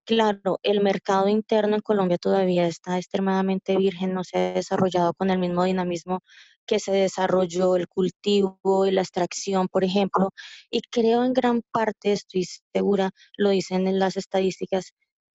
Claro, 0.08 0.58
el 0.64 0.80
mercado 0.80 1.28
interno 1.28 1.76
en 1.76 1.82
Colombia 1.82 2.18
todavía 2.18 2.66
está 2.66 2.98
extremadamente 2.98 3.76
virgen, 3.76 4.14
no 4.14 4.24
se 4.24 4.38
ha 4.38 4.54
desarrollado 4.54 5.14
con 5.14 5.30
el 5.30 5.38
mismo 5.38 5.66
dinamismo 5.66 6.22
que 6.66 6.80
se 6.80 6.94
desarrolló 6.94 7.76
el 7.76 7.90
cultivo 7.90 8.86
y 8.86 8.92
la 8.92 9.02
extracción, 9.02 9.68
por 9.68 9.84
ejemplo, 9.84 10.30
y 10.72 10.80
creo 10.90 11.26
en 11.26 11.34
gran 11.34 11.62
parte, 11.74 12.14
estoy 12.14 12.46
segura, 12.74 13.12
lo 13.36 13.50
dicen 13.50 13.86
en 13.86 14.00
las 14.00 14.16
estadísticas, 14.16 14.94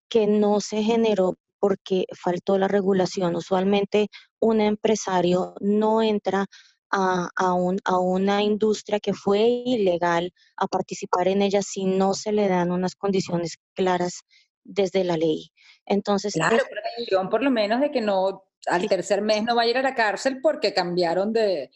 que 0.09 0.27
no 0.27 0.61
se 0.61 0.83
generó 0.83 1.35
porque 1.59 2.07
faltó 2.19 2.57
la 2.57 2.69
regulación. 2.69 3.37
Usualmente 3.37 4.09
un 4.41 4.63
empresario 4.63 5.55
no 5.61 6.01
entra 6.03 6.47
a, 6.91 7.29
a, 7.37 7.55
a, 7.85 7.99
una 7.99 8.43
industria 8.43 9.01
que 9.01 9.13
fue 9.13 9.41
ilegal 9.67 10.33
a 10.57 10.67
participar 10.67 11.29
en 11.29 11.43
ella 11.43 11.61
si 11.63 11.85
no 11.85 12.15
se 12.15 12.33
le 12.33 12.49
dan 12.49 12.71
unas 12.73 12.95
condiciones 12.97 13.59
claras 13.75 14.23
desde 14.65 15.05
la 15.05 15.17
ley. 15.17 15.53
Entonces, 15.87 16.35
claro, 16.35 16.59
prevención 16.71 17.29
por 17.29 17.43
lo 17.43 17.51
menos 17.51 17.81
de 17.81 17.91
que 17.91 18.01
no 18.01 18.45
al 18.67 18.89
tercer 18.89 19.23
mes 19.23 19.43
no 19.43 19.55
vaya 19.55 19.69
a 19.69 19.71
ir 19.71 19.79
a 19.79 19.83
la 19.83 19.95
cárcel 19.95 20.41
porque 20.41 20.73
cambiaron 20.73 21.33
de, 21.33 21.71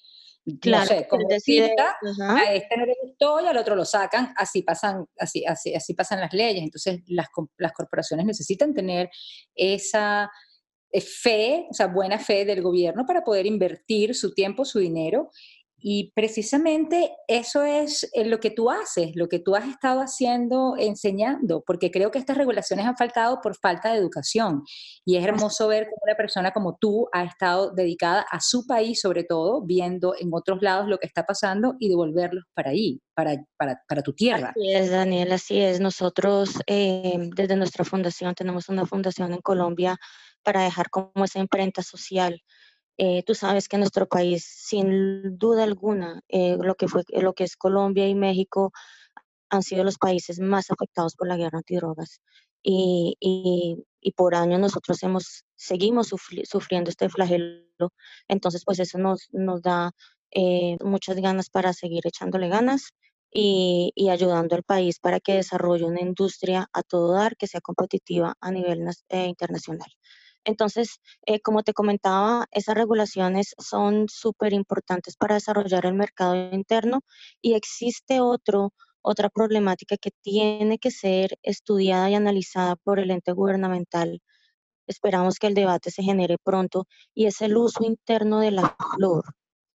claro, 0.61 0.85
no 0.95 0.99
sé, 0.99 1.09
como 1.09 1.29
cita, 1.41 1.97
a 2.29 2.55
este 2.55 2.77
no 2.77 2.87
le 2.87 2.95
gustó 3.03 3.41
y 3.41 3.47
al 3.47 3.57
otro 3.57 3.75
lo 3.75 3.85
sacan, 3.85 4.33
así 4.37 4.63
pasan, 4.63 5.07
así, 5.19 5.45
así, 5.45 5.75
así 5.75 5.95
pasan 5.95 6.21
las 6.21 6.33
leyes. 6.33 6.63
Entonces 6.63 7.01
las, 7.07 7.27
las 7.57 7.73
corporaciones 7.73 8.27
necesitan 8.27 8.73
tener 8.73 9.11
esa 9.55 10.31
eh, 10.93 11.01
fe, 11.01 11.67
o 11.71 11.75
sea, 11.75 11.89
buena 11.89 12.19
fe 12.19 12.45
del 12.45 12.63
gobierno 12.63 13.05
para 13.07 13.25
poder 13.25 13.47
invertir 13.47 14.15
su 14.15 14.33
tiempo, 14.33 14.65
su 14.65 14.79
dinero 14.79 15.31
y 15.89 16.11
precisamente 16.17 17.13
eso 17.29 17.63
es 17.63 18.11
eh, 18.13 18.25
lo 18.25 18.41
que 18.41 18.51
tú 18.51 18.73
haces, 18.73 19.15
lo 19.15 19.29
que 19.29 19.39
tú 19.39 19.55
has 19.55 19.69
estado 19.69 20.01
haciendo, 20.01 20.75
enseñando, 20.77 21.63
porque 21.65 21.93
creo 21.93 22.11
que 22.11 22.19
estas 22.19 22.37
regulaciones 22.37 22.87
han 22.87 22.97
faltado 22.97 23.41
por 23.41 23.57
falta 23.57 23.93
de 23.93 23.99
educación. 23.99 24.65
Y 25.05 25.17
es 25.17 25.25
hermoso 25.25 25.69
ver 25.69 25.85
cómo 25.85 26.01
una 26.03 26.17
persona 26.17 26.51
como 26.51 26.77
tú 26.77 27.07
ha 27.13 27.23
estado 27.23 27.71
dedicada 27.71 28.27
a 28.29 28.41
su 28.41 28.67
país, 28.67 29.01
sobre 29.01 29.23
todo, 29.23 29.63
viendo 29.63 30.17
en 30.19 30.31
otros 30.33 30.61
lados 30.61 30.89
lo 30.89 30.99
que 30.99 31.07
está 31.07 31.25
pasando 31.25 31.77
y 31.79 31.89
devolverlos 31.89 32.43
para 32.53 32.71
ahí, 32.71 33.01
para, 33.15 33.37
para, 33.57 33.81
para 33.87 34.03
tu 34.03 34.13
tierra. 34.13 34.55
Así 34.57 34.73
es, 34.73 34.91
Daniel, 34.91 35.31
así 35.31 35.61
es. 35.61 35.79
Nosotros 35.79 36.59
eh, 36.67 37.31
desde 37.37 37.55
nuestra 37.55 37.85
fundación 37.85 38.35
tenemos 38.35 38.69
una 38.69 38.87
fundación 38.87 39.33
en 39.33 39.41
Colombia 39.41 39.97
para 40.43 40.65
dejar 40.65 40.91
como 40.91 41.25
esa 41.25 41.39
imprenta 41.39 41.85
social 41.85 42.43
eh, 42.99 43.23
tú 43.25 43.35
sabes 43.35 43.69
que 43.69 43.79
nuestro 43.79 44.07
país, 44.07 44.45
sin 44.45 45.37
duda 45.39 45.65
alguna, 45.65 46.23
eh, 46.29 46.57
lo, 46.61 46.75
que 46.77 46.89
fue, 46.89 47.03
lo 47.09 47.35
que 47.35 47.45
es 47.45 47.57
Colombia 47.57 48.09
y 48.09 48.15
México 48.15 48.73
han 49.51 49.63
sido 49.63 49.85
los 49.85 49.99
países 49.99 50.41
más 50.41 50.71
afectados 50.71 51.15
por 51.17 51.29
la 51.29 51.37
guerra 51.37 51.59
antidrogas. 51.59 52.21
Y, 52.63 53.17
y, 53.21 53.85
y 54.01 54.13
por 54.13 54.35
años 54.35 54.61
nosotros 54.61 55.03
hemos, 55.03 55.45
seguimos 55.57 56.09
sufriendo 56.45 56.91
este 56.91 57.09
flagelo. 57.09 57.93
Entonces, 58.29 58.65
pues 58.65 58.81
eso 58.81 58.99
nos, 58.99 59.29
nos 59.33 59.63
da 59.63 59.93
eh, 60.33 60.77
muchas 60.83 61.17
ganas 61.17 61.51
para 61.51 61.73
seguir 61.73 62.07
echándole 62.07 62.49
ganas 62.49 62.91
y, 63.31 63.93
y, 63.95 64.09
ayudando 64.09 64.57
al 64.57 64.63
país 64.63 64.99
para 65.01 65.21
que 65.21 65.35
desarrolle 65.35 65.85
una 65.85 66.01
industria 66.01 66.69
a 66.73 66.83
todo 66.83 67.13
dar 67.13 67.37
que 67.37 67.47
sea 67.47 67.61
competitiva 67.61 68.35
a 68.41 68.51
nivel 68.51 68.81
internacional. 69.11 69.91
Entonces, 70.47 71.01
eh, 71.27 71.41
como 71.41 71.65
te 71.65 71.73
comentaba, 71.73 72.47
esas 72.53 72.77
regulaciones 72.77 73.55
son 73.59 74.07
súper 74.09 74.53
importantes 74.53 75.17
para 75.17 75.35
desarrollar 75.35 75.87
el 75.87 75.95
mercado 75.95 76.37
interno 76.53 77.01
y 77.43 77.55
existe 77.55 78.21
otro, 78.21 78.73
otra 79.03 79.29
problemática 79.29 79.97
que 79.97 80.13
tiene 80.23 80.79
que 80.79 80.93
ser 80.93 81.37
estudiada 81.43 82.09
y 82.11 82.15
analizada 82.15 82.77
por 82.77 83.01
el 83.01 83.11
ente 83.11 83.33
gubernamental. 83.33 84.21
Esperamos 84.87 85.41
que 85.41 85.49
el 85.49 85.55
debate 85.55 85.91
se 85.91 86.05
genere 86.05 86.37
pronto 86.39 86.87
y 87.13 87.27
es 87.27 87.41
el 87.41 87.57
uso 87.57 87.85
interno 87.85 88.39
de 88.39 88.53
la 88.53 88.77
flor. 88.95 89.25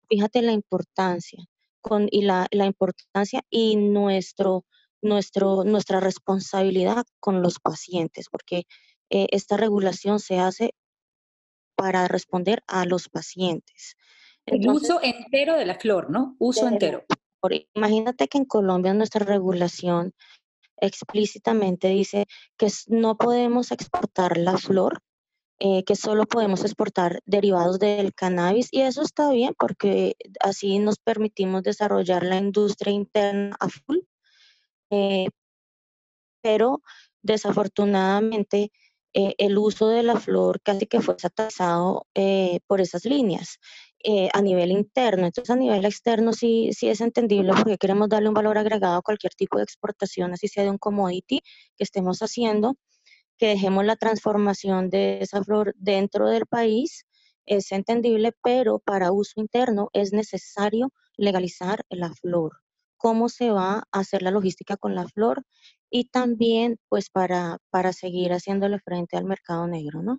Fíjate 0.08 0.40
la 0.40 0.52
importancia 0.52 1.44
con, 1.80 2.06
y 2.12 2.22
la, 2.22 2.46
la 2.52 2.66
importancia 2.66 3.42
y 3.50 3.74
nuestro, 3.74 4.64
nuestro, 5.02 5.64
nuestra 5.64 5.98
responsabilidad 5.98 7.04
con 7.18 7.42
los 7.42 7.58
pacientes, 7.58 8.28
porque 8.30 8.66
eh, 9.10 9.26
esta 9.32 9.56
regulación 9.56 10.20
se 10.20 10.38
hace 10.38 10.74
para 11.76 12.08
responder 12.08 12.62
a 12.66 12.84
los 12.84 13.08
pacientes. 13.08 13.96
El 14.46 14.68
uso 14.68 15.00
entero 15.02 15.56
de 15.56 15.66
la 15.66 15.78
flor, 15.78 16.10
¿no? 16.10 16.36
Uso 16.38 16.66
entero. 16.68 17.04
Imagínate 17.74 18.28
que 18.28 18.38
en 18.38 18.44
Colombia 18.44 18.92
nuestra 18.92 19.24
regulación 19.24 20.12
explícitamente 20.76 21.88
dice 21.88 22.26
que 22.56 22.68
no 22.88 23.16
podemos 23.16 23.70
exportar 23.72 24.36
la 24.36 24.58
flor, 24.58 25.02
eh, 25.58 25.84
que 25.84 25.94
solo 25.94 26.24
podemos 26.24 26.64
exportar 26.64 27.20
derivados 27.26 27.78
del 27.78 28.14
cannabis 28.14 28.68
y 28.70 28.82
eso 28.82 29.02
está 29.02 29.30
bien 29.30 29.54
porque 29.58 30.16
así 30.40 30.78
nos 30.78 30.98
permitimos 30.98 31.62
desarrollar 31.62 32.24
la 32.24 32.36
industria 32.36 32.92
interna 32.92 33.56
a 33.60 33.68
full. 33.68 33.98
Eh, 34.90 35.28
pero 36.42 36.82
desafortunadamente 37.22 38.72
eh, 39.14 39.34
el 39.38 39.58
uso 39.58 39.88
de 39.88 40.02
la 40.04 40.20
flor 40.20 40.60
casi 40.62 40.86
que 40.86 41.00
fue 41.00 41.16
satanizado 41.18 42.06
eh, 42.14 42.60
por 42.66 42.80
esas 42.80 43.04
líneas 43.04 43.58
eh, 44.04 44.28
a 44.32 44.40
nivel 44.42 44.70
interno. 44.70 45.26
Entonces, 45.26 45.50
a 45.50 45.56
nivel 45.56 45.84
externo 45.84 46.32
sí, 46.32 46.70
sí 46.72 46.88
es 46.88 47.00
entendible 47.00 47.52
porque 47.56 47.78
queremos 47.78 48.08
darle 48.08 48.28
un 48.28 48.34
valor 48.34 48.58
agregado 48.58 48.96
a 48.98 49.02
cualquier 49.02 49.34
tipo 49.34 49.58
de 49.58 49.64
exportación, 49.64 50.32
así 50.32 50.48
sea 50.48 50.64
de 50.64 50.70
un 50.70 50.78
commodity 50.78 51.40
que 51.76 51.84
estemos 51.84 52.20
haciendo, 52.20 52.76
que 53.38 53.48
dejemos 53.48 53.84
la 53.84 53.96
transformación 53.96 54.90
de 54.90 55.20
esa 55.22 55.42
flor 55.44 55.74
dentro 55.76 56.28
del 56.28 56.46
país. 56.46 57.06
Es 57.46 57.72
entendible, 57.72 58.32
pero 58.42 58.78
para 58.78 59.12
uso 59.12 59.40
interno 59.40 59.90
es 59.92 60.12
necesario 60.12 60.92
legalizar 61.16 61.84
la 61.90 62.12
flor 62.14 62.60
cómo 63.00 63.30
se 63.30 63.50
va 63.50 63.82
a 63.90 63.98
hacer 63.98 64.20
la 64.20 64.30
logística 64.30 64.76
con 64.76 64.94
la 64.94 65.08
flor 65.08 65.42
y 65.90 66.10
también 66.10 66.76
pues 66.88 67.08
para, 67.08 67.56
para 67.70 67.92
seguir 67.94 68.32
haciéndole 68.32 68.78
frente 68.78 69.16
al 69.16 69.24
mercado 69.24 69.66
negro, 69.66 70.02
¿no? 70.02 70.18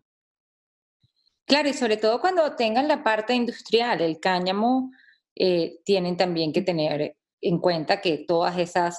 Claro, 1.46 1.70
y 1.70 1.74
sobre 1.74 1.98
todo 1.98 2.20
cuando 2.20 2.56
tengan 2.56 2.88
la 2.88 3.04
parte 3.04 3.36
industrial, 3.36 4.02
el 4.02 4.20
cáñamo, 4.20 4.92
eh, 5.36 5.80
tienen 5.86 6.18
también 6.18 6.52
que 6.52 6.62
tener 6.64 7.16
en 7.40 7.60
cuenta 7.60 8.02
que 8.02 8.26
todas 8.28 8.58
esas 8.58 8.98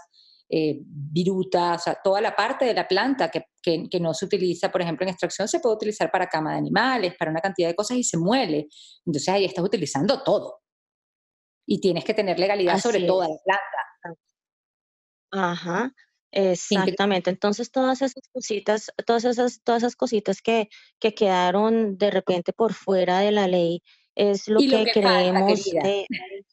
eh, 0.48 0.78
virutas, 0.84 1.80
o 1.80 1.84
sea, 1.84 1.98
toda 2.04 2.20
la 2.20 2.36
parte 2.36 2.64
de 2.64 2.74
la 2.74 2.86
planta 2.86 3.30
que, 3.30 3.46
que, 3.62 4.00
no 4.00 4.14
se 4.14 4.26
utiliza, 4.26 4.70
por 4.70 4.82
ejemplo, 4.82 5.04
en 5.04 5.10
extracción, 5.10 5.48
se 5.48 5.60
puede 5.60 5.76
utilizar 5.76 6.10
para 6.10 6.28
cama 6.28 6.52
de 6.52 6.58
animales, 6.58 7.14
para 7.18 7.30
una 7.30 7.40
cantidad 7.40 7.68
de 7.68 7.74
cosas 7.74 7.96
y 7.96 8.04
se 8.04 8.18
muele. 8.18 8.68
Entonces 9.06 9.28
ahí 9.28 9.44
estás 9.44 9.64
utilizando 9.64 10.22
todo. 10.22 10.61
Y 11.66 11.80
tienes 11.80 12.04
que 12.04 12.14
tener 12.14 12.38
legalidad 12.38 12.78
sobre 12.78 13.04
toda 13.06 13.28
la 13.28 13.36
planta. 13.44 14.20
Ajá. 15.30 15.92
Exactamente. 16.32 17.30
Entonces, 17.30 17.70
todas 17.70 18.00
esas 18.00 18.22
cositas, 18.32 18.90
todas 19.06 19.24
esas, 19.24 19.62
todas 19.62 19.82
esas 19.82 19.96
cositas 19.96 20.40
que, 20.40 20.68
que 20.98 21.14
quedaron 21.14 21.98
de 21.98 22.10
repente 22.10 22.52
por 22.54 22.72
fuera 22.72 23.20
de 23.20 23.32
la 23.32 23.46
ley, 23.46 23.82
es 24.14 24.48
lo, 24.48 24.58
que, 24.60 24.90
creemos 24.92 25.66
eh, 25.84 26.06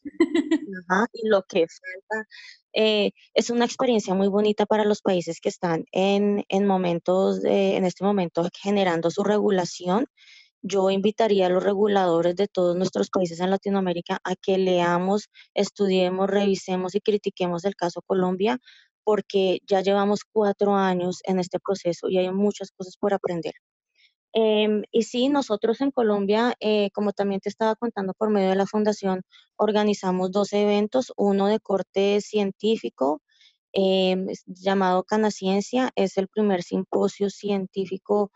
y 1.12 1.28
lo 1.28 1.42
que 1.42 1.66
falta. 1.66 2.28
Eh, 2.72 3.10
es 3.34 3.50
una 3.50 3.64
experiencia 3.64 4.14
muy 4.14 4.28
bonita 4.28 4.64
para 4.64 4.84
los 4.84 5.02
países 5.02 5.40
que 5.40 5.48
están 5.48 5.84
en, 5.92 6.44
en 6.48 6.66
momentos, 6.66 7.44
en 7.44 7.84
este 7.84 8.04
momento 8.04 8.48
generando 8.62 9.10
su 9.10 9.24
regulación. 9.24 10.06
Yo 10.62 10.90
invitaría 10.90 11.46
a 11.46 11.50
los 11.50 11.62
reguladores 11.62 12.36
de 12.36 12.48
todos 12.48 12.76
nuestros 12.76 13.10
países 13.10 13.40
en 13.40 13.50
Latinoamérica 13.50 14.20
a 14.24 14.36
que 14.36 14.58
leamos, 14.58 15.28
estudiemos, 15.54 16.28
revisemos 16.28 16.94
y 16.94 17.00
critiquemos 17.00 17.64
el 17.64 17.76
caso 17.76 18.02
Colombia, 18.06 18.58
porque 19.04 19.60
ya 19.66 19.80
llevamos 19.80 20.20
cuatro 20.30 20.74
años 20.74 21.20
en 21.24 21.38
este 21.40 21.58
proceso 21.60 22.08
y 22.08 22.18
hay 22.18 22.30
muchas 22.30 22.70
cosas 22.72 22.96
por 22.98 23.14
aprender. 23.14 23.54
Em, 24.32 24.82
y 24.92 25.02
sí, 25.02 25.28
nosotros 25.28 25.80
en 25.80 25.90
Colombia, 25.90 26.54
eh, 26.60 26.90
como 26.92 27.12
también 27.12 27.40
te 27.40 27.48
estaba 27.48 27.74
contando 27.74 28.14
por 28.14 28.30
medio 28.30 28.50
de 28.50 28.54
la 28.56 28.66
fundación, 28.66 29.22
organizamos 29.56 30.30
dos 30.30 30.52
eventos, 30.52 31.12
uno 31.16 31.48
de 31.48 31.58
corte 31.60 32.20
científico 32.20 33.22
em, 33.72 34.26
llamado 34.46 35.04
Canaciencia, 35.04 35.90
es 35.96 36.16
el 36.18 36.28
primer 36.28 36.62
simposio 36.62 37.30
científico 37.30 38.30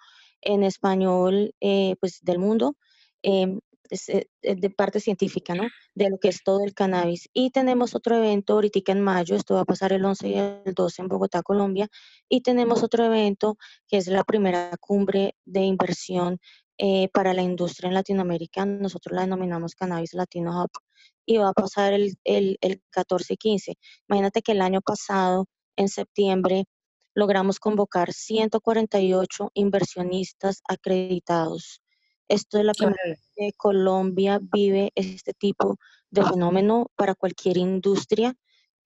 en 0.45 0.63
español 0.63 1.55
eh, 1.61 1.97
pues, 2.01 2.21
del 2.23 2.39
mundo. 2.39 2.77
Em, 3.23 3.61
eh, 3.91 4.57
de 4.57 4.71
parte 4.71 4.99
científica, 4.99 5.55
¿no? 5.55 5.65
De 5.95 6.09
lo 6.09 6.19
que 6.19 6.29
es 6.29 6.43
todo 6.43 6.65
el 6.65 6.75
cannabis. 6.75 7.29
Y 7.33 7.51
tenemos 7.51 7.95
otro 7.95 8.17
evento 8.17 8.55
ahorita 8.55 8.93
en 8.93 9.01
mayo, 9.03 9.37
esto 9.37 9.55
va 9.55 9.61
a 9.61 9.65
pasar 9.65 9.93
el 9.93 10.05
11 10.05 10.29
y 10.29 10.35
el 10.35 10.75
12 10.75 11.03
en 11.03 11.09
Bogotá, 11.09 11.43
Colombia. 11.43 11.89
Y 12.29 12.41
tenemos 12.41 12.83
otro 12.83 13.05
evento 13.05 13.57
que 13.89 13.99
es 13.99 14.07
la 14.09 14.25
primera 14.25 14.71
cumbre 14.81 15.37
de 15.45 15.61
inversión 15.61 16.39
eh, 16.79 17.09
para 17.13 17.35
la 17.35 17.43
industria 17.43 17.89
en 17.89 17.95
Latinoamérica. 17.95 18.65
Nosotros 18.65 19.15
la 19.15 19.23
denominamos 19.23 19.75
Cannabis 19.75 20.15
Latino 20.15 20.63
Hub. 20.63 20.71
Y 21.27 21.37
va 21.39 21.51
a 21.51 21.53
pasar 21.53 21.93
el, 21.93 22.17
el, 22.25 22.59
el 22.63 22.83
14 22.91 23.35
y 23.35 23.37
15. 23.37 23.79
Imagínate 24.09 24.43
que 24.43 24.53
el 24.53 24.63
año 24.63 24.81
pasado, 24.81 25.47
en 25.77 25.89
septiembre, 25.89 26.65
logramos 27.15 27.61
convocar 27.61 28.13
148 28.13 29.51
inversionistas 29.55 30.63
acreditados. 30.69 31.81
Esto 32.29 32.59
es 32.59 32.65
la 32.65 32.73
primera 32.73 33.03
vez 33.05 33.21
que 33.37 33.53
Colombia 33.57 34.41
vive 34.41 34.93
este 34.95 35.35
tipo 35.35 35.77
de 36.11 36.25
fenómeno 36.25 36.91
para 36.97 37.15
cualquier 37.15 37.59
industria. 37.59 38.35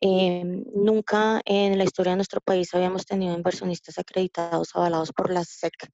Em, 0.00 0.64
nunca 0.74 1.40
en 1.44 1.76
la 1.78 1.84
historia 1.84 2.12
de 2.12 2.16
nuestro 2.16 2.40
país 2.40 2.72
habíamos 2.74 3.04
tenido 3.04 3.34
inversionistas 3.34 3.98
acreditados, 3.98 4.70
avalados 4.74 5.12
por 5.12 5.32
la 5.32 5.44
SEC, 5.44 5.90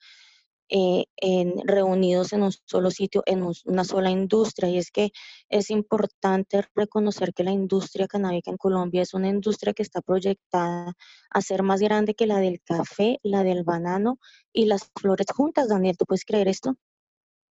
eh, 0.68 1.05
en, 1.16 1.55
reunidos 1.66 2.33
en 2.33 2.42
un 2.42 2.53
solo 2.64 2.90
sitio, 2.90 3.22
en 3.27 3.44
una 3.66 3.85
sola 3.85 4.11
industria. 4.11 4.68
Y 4.70 4.79
es 4.79 4.90
que 4.90 5.12
es 5.48 5.70
importante 5.70 6.62
reconocer 6.74 7.35
que 7.35 7.44
la 7.44 7.50
industria 7.50 8.07
canábica 8.07 8.50
en 8.50 8.57
Colombia 8.57 9.03
es 9.03 9.14
una 9.14 9.29
industria 9.29 9.74
que 9.74 9.83
está 9.83 10.00
proyectada 10.00 10.94
a 11.31 11.40
ser 11.42 11.62
más 11.62 11.81
grande 11.81 12.14
que 12.14 12.27
la 12.27 12.38
del 12.38 12.61
café, 12.62 13.20
la 13.22 13.42
del 13.42 13.64
banano 13.64 14.18
y 14.53 14.66
las 14.66 14.90
flores 14.98 15.27
juntas. 15.35 15.68
Daniel, 15.68 15.96
¿tú 15.96 16.07
puedes 16.07 16.24
creer 16.24 16.48
esto? 16.48 16.77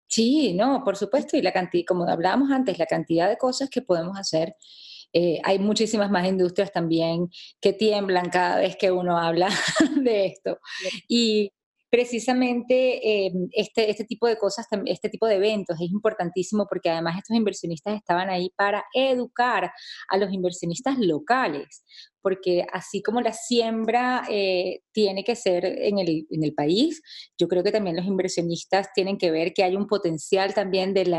Sí, 0.08 0.54
no, 0.54 0.84
por 0.84 0.95
supuesto, 0.95 1.38
y 1.38 1.41
la 1.41 1.52
cantidad, 1.52 1.86
como 1.88 2.08
hablábamos 2.08 2.52
antes, 2.52 2.78
la 2.78 2.86
cantidad 2.86 3.28
de 3.30 3.38
cosas 3.38 3.69
que 3.69 3.82
podemos 3.82 4.17
hacer. 4.17 4.56
Eh, 5.12 5.39
hay 5.43 5.60
muchísimas 5.60 6.10
más 6.12 6.28
industrias 6.28 6.71
también 6.71 7.30
que 7.62 7.73
tiemblan 7.73 8.30
cada 8.30 8.58
vez 8.58 8.76
que 8.76 8.91
uno 8.91 9.17
habla 9.17 9.49
de 10.04 10.26
esto. 10.28 10.60
Y 11.08 11.52
precisamente 11.93 13.27
em, 13.27 13.49
este, 13.51 13.91
este 13.91 14.03
tipo 14.03 14.25
de 14.25 14.36
cosas, 14.36 14.65
este 14.86 15.10
tipo 15.10 15.27
de 15.27 15.36
eventos 15.36 15.79
es 15.79 15.91
importantísimo 15.91 16.65
porque 16.67 16.89
además 16.89 17.19
estos 17.19 17.38
inversionistas 17.38 17.95
estaban 17.95 18.32
ahí 18.32 18.49
para 18.58 18.84
educar 18.95 19.71
a 20.10 20.17
los 20.17 20.34
inversionistas 20.34 20.97
locales, 20.97 21.84
porque 22.19 22.65
así 22.73 23.03
como 23.03 23.21
la 23.21 23.32
siembra 23.32 24.23
eh, 24.27 24.79
tiene 24.91 25.23
que 25.23 25.36
ser 25.36 25.65
en 25.65 25.99
el, 25.99 26.25
en 26.32 26.43
el, 26.43 26.56
país, 26.56 26.99
yo 27.38 27.47
creo 27.47 27.63
que 27.63 27.71
también 27.71 27.95
los 27.95 28.08
inversionistas 28.08 28.88
tienen 28.95 29.19
que 29.19 29.29
ver 29.29 29.53
que 29.53 29.63
hay 29.63 29.75
un 29.75 29.86
potencial 29.86 30.56
también 30.56 30.95
del 30.95 31.13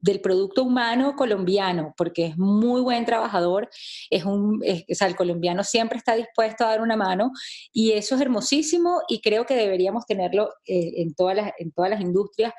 del 0.00 0.20
producto 0.20 0.62
humano 0.62 1.14
colombiano, 1.16 1.94
porque 1.96 2.26
es 2.26 2.38
muy 2.38 2.80
buen 2.80 3.04
trabajador, 3.04 3.68
es 4.08 4.24
un, 4.24 4.62
o 4.62 4.94
sea, 4.94 5.08
el 5.08 5.16
colombiano 5.16 5.64
siempre 5.64 5.98
está 5.98 6.14
dispuesto 6.14 6.64
a 6.64 6.70
dar 6.70 6.80
una 6.80 6.96
mano 6.96 7.30
y 7.72 7.92
eso 7.92 8.14
es 8.14 8.20
hermosísimo 8.20 9.02
y 9.08 9.20
creo 9.20 9.46
que 9.46 9.54
deberíamos 9.54 10.06
tenerlo 10.06 10.50
eh, 10.66 10.92
en, 10.96 11.14
todas 11.14 11.36
las, 11.36 11.52
en 11.58 11.72
todas 11.72 11.90
las 11.90 12.00
industrias, 12.00 12.52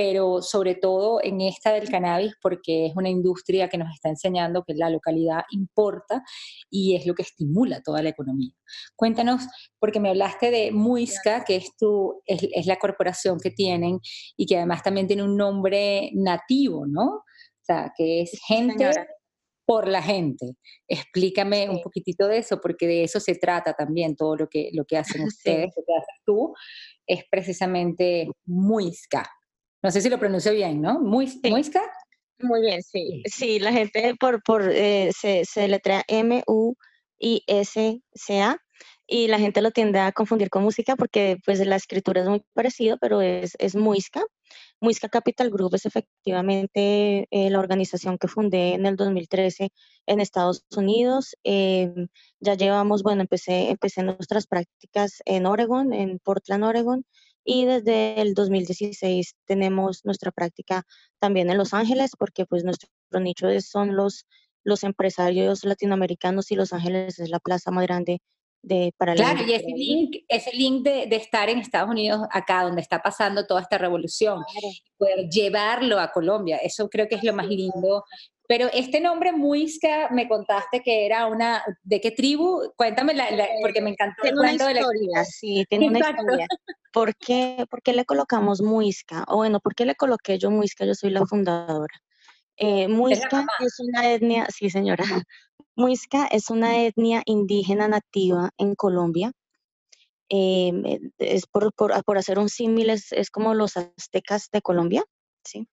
pero 0.00 0.42
sobre 0.42 0.76
todo 0.76 1.18
en 1.24 1.40
esta 1.40 1.72
del 1.72 1.90
cannabis, 1.90 2.32
porque 2.40 2.86
es 2.86 2.92
una 2.94 3.08
industria 3.08 3.68
que 3.68 3.78
nos 3.78 3.92
está 3.92 4.08
enseñando 4.08 4.62
que 4.62 4.74
la 4.74 4.90
localidad 4.90 5.40
importa 5.50 6.22
y 6.70 6.94
es 6.94 7.04
lo 7.04 7.14
que 7.16 7.22
estimula 7.22 7.82
toda 7.82 8.00
la 8.00 8.10
economía. 8.10 8.52
Cuéntanos, 8.94 9.48
porque 9.80 9.98
me 9.98 10.10
hablaste 10.10 10.52
de 10.52 10.70
Muisca, 10.70 11.42
que 11.44 11.56
es, 11.56 11.76
tu, 11.76 12.22
es, 12.26 12.64
la 12.66 12.76
corporación 12.76 13.40
que 13.40 13.50
tienen 13.50 13.98
y 14.36 14.46
que 14.46 14.58
además 14.58 14.84
también 14.84 15.08
tiene 15.08 15.24
un 15.24 15.36
nombre 15.36 16.12
nativo, 16.14 16.86
¿no? 16.86 17.06
O 17.06 17.64
sea, 17.64 17.92
que 17.96 18.22
es 18.22 18.38
gente 18.46 18.92
por 19.66 19.88
la 19.88 20.00
gente. 20.00 20.54
Explícame 20.86 21.68
un 21.68 21.82
poquitito 21.82 22.28
de 22.28 22.38
eso, 22.38 22.60
porque 22.60 22.86
de 22.86 23.02
eso 23.02 23.18
se 23.18 23.34
trata 23.34 23.72
también 23.72 24.14
todo 24.14 24.36
lo 24.36 24.48
que, 24.48 24.70
lo 24.74 24.84
que 24.84 24.96
hacen 24.96 25.22
ustedes, 25.26 25.74
lo 25.76 25.82
que 25.84 25.94
haces 25.96 26.22
tú, 26.24 26.54
es 27.04 27.24
precisamente 27.28 28.28
Muisca. 28.46 29.28
No 29.82 29.90
sé 29.90 30.00
si 30.00 30.08
lo 30.08 30.18
pronuncio 30.18 30.52
bien, 30.52 30.80
¿no? 30.80 31.00
¿Muisca? 31.00 31.80
Muy 32.40 32.60
bien, 32.60 32.82
sí. 32.82 33.22
Sí, 33.26 33.58
la 33.58 33.72
gente 33.72 34.14
por, 34.18 34.42
por 34.42 34.70
eh, 34.70 35.10
se, 35.16 35.44
se 35.44 35.66
letrea 35.68 36.04
M-U-I-S-C-A 36.06 36.78
y 39.10 39.26
la 39.28 39.38
gente 39.38 39.62
lo 39.62 39.70
tiende 39.70 40.00
a 40.00 40.12
confundir 40.12 40.50
con 40.50 40.62
música 40.62 40.94
porque 40.94 41.38
pues 41.44 41.64
la 41.66 41.76
escritura 41.76 42.20
es 42.20 42.28
muy 42.28 42.44
parecida, 42.52 42.98
pero 43.00 43.22
es, 43.22 43.56
es 43.58 43.74
Muisca. 43.74 44.22
Muisca 44.80 45.08
Capital 45.08 45.50
Group 45.50 45.74
es 45.74 45.86
efectivamente 45.86 47.26
eh, 47.30 47.50
la 47.50 47.58
organización 47.58 48.18
que 48.18 48.28
fundé 48.28 48.74
en 48.74 48.84
el 48.84 48.96
2013 48.96 49.70
en 50.06 50.20
Estados 50.20 50.64
Unidos. 50.76 51.34
Em, 51.42 52.08
ya 52.40 52.54
llevamos, 52.54 53.02
bueno, 53.02 53.22
empecé, 53.22 53.70
empecé 53.70 54.02
nuestras 54.02 54.46
prácticas 54.46 55.22
en 55.24 55.46
Oregon, 55.46 55.92
en 55.94 56.18
Portland, 56.18 56.64
Oregon, 56.64 57.04
y 57.48 57.64
desde 57.64 58.20
el 58.20 58.34
2016 58.34 59.34
tenemos 59.46 60.04
nuestra 60.04 60.30
práctica 60.30 60.84
también 61.18 61.48
en 61.48 61.56
Los 61.56 61.72
Ángeles, 61.72 62.10
porque 62.18 62.44
pues 62.44 62.62
nuestro 62.62 62.90
nicho 63.20 63.48
son 63.62 63.96
los, 63.96 64.26
los 64.64 64.84
empresarios 64.84 65.64
latinoamericanos 65.64 66.50
y 66.50 66.56
Los 66.56 66.74
Ángeles 66.74 67.18
es 67.18 67.30
la 67.30 67.38
plaza 67.38 67.70
más 67.70 67.84
grande 67.84 68.20
de, 68.60 68.92
para 68.98 69.14
Claro, 69.14 69.46
y 69.46 69.54
ese 69.54 69.72
link, 69.74 70.16
ese 70.28 70.54
link 70.54 70.84
de, 70.84 71.06
de, 71.06 71.16
estar 71.16 71.48
en 71.48 71.60
Estados 71.60 71.88
Unidos, 71.88 72.20
acá 72.32 72.64
donde 72.64 72.82
está 72.82 73.00
pasando 73.00 73.46
toda 73.46 73.62
esta 73.62 73.78
revolución, 73.78 74.42
poder 74.98 75.30
llevarlo 75.30 75.98
a 76.00 76.12
Colombia, 76.12 76.58
eso 76.58 76.90
creo 76.90 77.08
que 77.08 77.14
es 77.14 77.24
lo 77.24 77.32
más 77.32 77.48
lindo 77.48 78.04
pero 78.48 78.70
este 78.72 78.98
nombre 78.98 79.32
Muisca, 79.32 80.08
me 80.10 80.26
contaste 80.26 80.82
que 80.82 81.04
era 81.04 81.26
una, 81.26 81.62
¿de 81.82 82.00
qué 82.00 82.10
tribu? 82.12 82.72
Cuéntame, 82.76 83.12
la, 83.12 83.28
porque 83.60 83.82
me 83.82 83.90
encantó 83.90 84.22
tiene 84.22 84.40
una 84.40 84.52
historia, 84.52 84.82
Sí, 85.24 85.66
tiene 85.68 85.88
una 85.88 85.98
historia. 85.98 86.46
¿Por 86.90 87.14
qué, 87.14 87.66
¿Por 87.70 87.82
qué, 87.82 87.92
le 87.92 88.06
colocamos 88.06 88.62
Muisca? 88.62 89.26
O 89.28 89.36
bueno, 89.36 89.60
¿por 89.60 89.74
qué 89.74 89.84
le 89.84 89.94
coloqué 89.94 90.38
yo 90.38 90.50
Muisca? 90.50 90.86
Yo 90.86 90.94
soy 90.94 91.10
la 91.10 91.26
fundadora. 91.26 91.94
Eh, 92.56 92.88
Muisca 92.88 93.46
es 93.60 93.78
una 93.80 94.10
etnia, 94.10 94.46
sí 94.48 94.70
señora, 94.70 95.04
Muisca 95.76 96.26
es 96.26 96.48
una 96.48 96.82
etnia 96.82 97.20
indígena 97.26 97.86
nativa 97.86 98.50
en 98.56 98.74
Colombia. 98.74 99.32
Eh, 100.30 101.00
es 101.18 101.46
por, 101.46 101.74
por, 101.74 102.02
por, 102.02 102.16
hacer 102.16 102.38
un 102.38 102.48
símil, 102.48 102.88
es, 102.88 103.12
es, 103.12 103.30
como 103.30 103.52
los 103.52 103.76
aztecas 103.76 104.48
de 104.50 104.62
Colombia, 104.62 105.04
¿sí? 105.44 105.68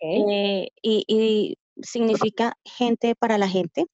Eh, 0.00 0.68
y, 0.82 1.04
y, 1.08 1.58
significa 1.82 2.54
gente 2.64 3.14
para 3.14 3.38
la 3.38 3.48
gente. 3.48 3.86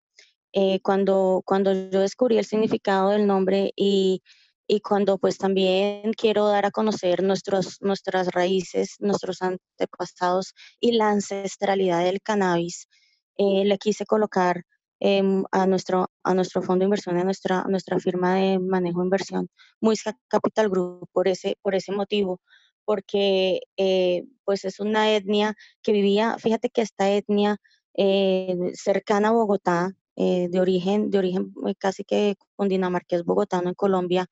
Eh, 0.52 0.80
cuando, 0.82 1.42
cuando 1.44 1.72
yo 1.90 2.00
descubrí 2.00 2.38
el 2.38 2.44
significado 2.44 3.10
del 3.10 3.26
nombre 3.26 3.72
y, 3.74 4.22
y 4.66 4.80
cuando 4.80 5.18
pues 5.18 5.38
también 5.38 6.12
quiero 6.14 6.46
dar 6.46 6.66
a 6.66 6.70
conocer 6.70 7.22
nuestros, 7.22 7.78
nuestras 7.80 8.28
raíces, 8.28 8.96
nuestros 9.00 9.42
antepasados 9.42 10.54
y 10.80 10.92
la 10.92 11.10
ancestralidad 11.10 12.04
del 12.04 12.22
cannabis, 12.22 12.88
eh, 13.36 13.64
le 13.64 13.78
quise 13.78 14.06
colocar 14.06 14.62
em, 15.00 15.44
a, 15.52 15.66
nuestro, 15.66 16.08
a 16.22 16.34
nuestro 16.34 16.62
fondo 16.62 16.82
de 16.82 16.86
inversión, 16.86 17.16
a 17.18 17.24
nuestra, 17.24 17.64
nuestra 17.68 17.98
firma 17.98 18.36
de 18.36 18.58
manejo 18.58 19.00
de 19.00 19.06
inversión, 19.06 19.48
Muisca 19.80 20.16
Capital 20.28 20.70
Group, 20.70 21.08
por 21.12 21.28
ese, 21.28 21.56
por 21.62 21.74
ese 21.74 21.92
motivo, 21.92 22.40
porque 22.84 23.60
eh, 23.76 24.24
pues 24.44 24.64
es 24.64 24.80
una 24.80 25.14
etnia 25.14 25.54
que 25.82 25.92
vivía, 25.92 26.38
fíjate 26.38 26.70
que 26.70 26.82
esta 26.82 27.10
etnia 27.10 27.58
eh, 27.94 28.56
cercana 28.74 29.28
a 29.28 29.32
Bogotá, 29.32 29.92
de 30.16 30.60
origen, 30.60 31.10
de 31.10 31.18
origen 31.18 31.52
casi 31.76 32.04
que 32.04 32.36
dinamarqués 32.56 33.24
bogotano 33.24 33.68
en 33.70 33.74
Colombia, 33.74 34.28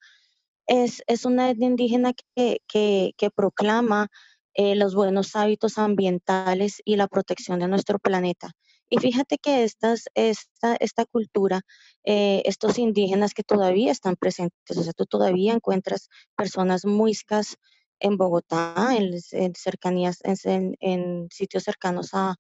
es, 0.67 1.03
es 1.07 1.25
una 1.25 1.51
etnia 1.51 1.69
indígena 1.69 2.13
que, 2.35 2.61
que, 2.67 3.31
proclama 3.35 4.09
eh, 4.55 4.75
los 4.77 4.95
buenos 4.95 5.35
hábitos 5.37 5.79
ambientales 5.79 6.81
y 6.85 6.97
la 6.97 7.09
protección 7.09 7.59
de 7.59 7.69
nuestro 7.69 7.99
planeta. 7.99 8.53
Y 8.89 8.99
fíjate 8.99 9.39
que 9.39 9.65
estas, 9.65 10.05
esta, 10.15 10.77
esta 10.79 11.07
cultura, 11.07 11.63
eh, 12.05 12.43
estos 12.45 12.79
indígenas 12.79 13.33
que 13.33 13.43
todavía 13.43 13.91
están 13.91 14.17
presentes, 14.17 14.77
o 14.77 14.83
sea, 14.83 14.93
tú 14.93 15.07
todavía 15.07 15.55
encuentras 15.55 16.09
personas 16.37 16.85
muiscas 16.85 17.57
en 18.01 18.19
Bogotá, 18.19 18.75
en, 18.95 19.55
cercanías, 19.55 20.19
en, 20.25 20.77
en, 20.81 21.29
sitios 21.31 21.63
cercanos 21.63 22.11
a, 22.13 22.35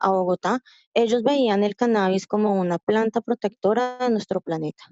a 0.00 0.10
Bogotá, 0.10 0.62
ellos 0.94 1.22
veían 1.22 1.64
el 1.64 1.76
cannabis 1.76 2.26
como 2.26 2.54
una 2.54 2.78
planta 2.78 3.20
protectora 3.20 3.98
de 3.98 4.10
nuestro 4.10 4.40
planeta. 4.40 4.84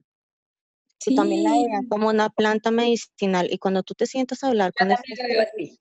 Y 1.05 1.15
también 1.15 1.45
la 1.45 1.53
veían 1.53 1.87
como 1.89 2.09
una 2.09 2.31
planta 2.31 2.71
medicinal. 2.71 3.49
Y 3.51 3.59
cuando 3.59 3.83
tú 3.83 3.95
te 3.95 4.07
sientas 4.07 4.43
a 4.43 4.49
hablar 4.49 4.73
con 4.73 4.91
estas 4.91 5.05
tribus, 5.55 5.79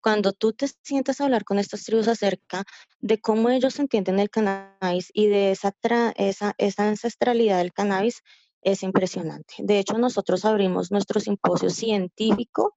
cuando 0.00 0.32
tú 0.32 0.52
te 0.52 0.66
sientas 0.82 1.20
a 1.20 1.24
hablar 1.24 1.44
con 1.44 1.58
estas 1.58 1.84
tribus 1.84 2.08
acerca 2.08 2.64
de 3.00 3.20
cómo 3.20 3.48
ellos 3.48 3.78
entienden 3.78 4.18
el 4.18 4.30
cannabis 4.30 5.10
y 5.14 5.28
de 5.28 5.52
esa, 5.52 5.74
esa, 6.16 6.54
esa 6.58 6.88
ancestralidad 6.88 7.58
del 7.58 7.72
cannabis, 7.72 8.22
es 8.62 8.82
impresionante. 8.82 9.54
De 9.58 9.78
hecho, 9.78 9.98
nosotros 9.98 10.44
abrimos 10.44 10.90
nuestro 10.90 11.20
simposio 11.20 11.70
científico 11.70 12.76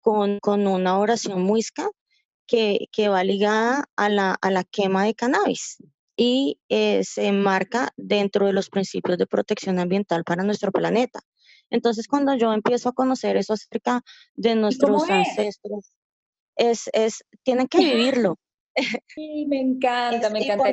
con, 0.00 0.38
con 0.40 0.66
una 0.66 0.98
oración 0.98 1.42
muisca 1.42 1.90
que, 2.46 2.88
que 2.92 3.08
va 3.08 3.24
ligada 3.24 3.84
a 3.96 4.08
la, 4.08 4.36
a 4.40 4.50
la 4.50 4.64
quema 4.64 5.04
de 5.04 5.14
cannabis 5.14 5.78
y 6.16 6.58
eh, 6.68 7.04
se 7.04 7.26
enmarca 7.26 7.90
dentro 7.96 8.46
de 8.46 8.52
los 8.52 8.70
principios 8.70 9.18
de 9.18 9.26
protección 9.26 9.78
ambiental 9.78 10.24
para 10.24 10.42
nuestro 10.42 10.72
planeta. 10.72 11.20
Entonces, 11.70 12.08
cuando 12.08 12.34
yo 12.34 12.52
empiezo 12.52 12.88
a 12.88 12.92
conocer 12.94 13.36
eso 13.36 13.52
acerca 13.52 14.02
de 14.34 14.54
nuestros 14.54 15.08
ancestros, 15.10 15.92
es, 16.56 16.88
es, 16.92 17.24
tienen 17.42 17.68
que 17.68 17.78
vivirlo. 17.78 18.36
Sí, 19.08 19.46
me 19.48 19.58
encanta, 19.58 20.28
me 20.28 20.40
encanta. 20.40 20.70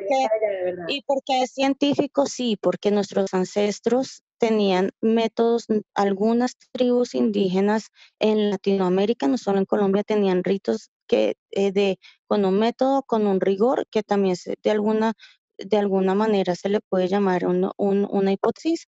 Y 0.90 1.04
porque 1.04 1.44
es 1.44 1.54
científico, 1.54 2.26
sí, 2.26 2.58
porque 2.62 2.92
nuestros 2.92 3.34
ancestros 3.34 4.24
tenían 4.44 4.92
métodos, 5.00 5.68
algunas 5.94 6.58
tribus 6.74 7.16
indígenas 7.16 7.92
en 8.20 8.50
Latinoamérica, 8.50 9.26
no 9.30 9.38
solo 9.38 9.60
en 9.60 9.66
Colombia, 9.66 10.04
tenían 10.04 10.44
ritos 10.44 10.92
que 11.08 11.36
eh, 11.52 11.72
de 11.72 11.98
con 12.28 12.44
un 12.44 12.60
método, 12.60 13.04
con 13.04 13.26
un 13.26 13.40
rigor 13.40 13.88
que 13.90 14.04
también 14.04 14.36
de 14.62 14.70
alguna 14.70 15.14
de 15.58 15.78
alguna 15.78 16.14
manera 16.14 16.56
se 16.56 16.68
le 16.68 16.82
puede 16.82 17.08
llamar 17.08 17.46
una 17.48 18.32
hipótesis 18.34 18.88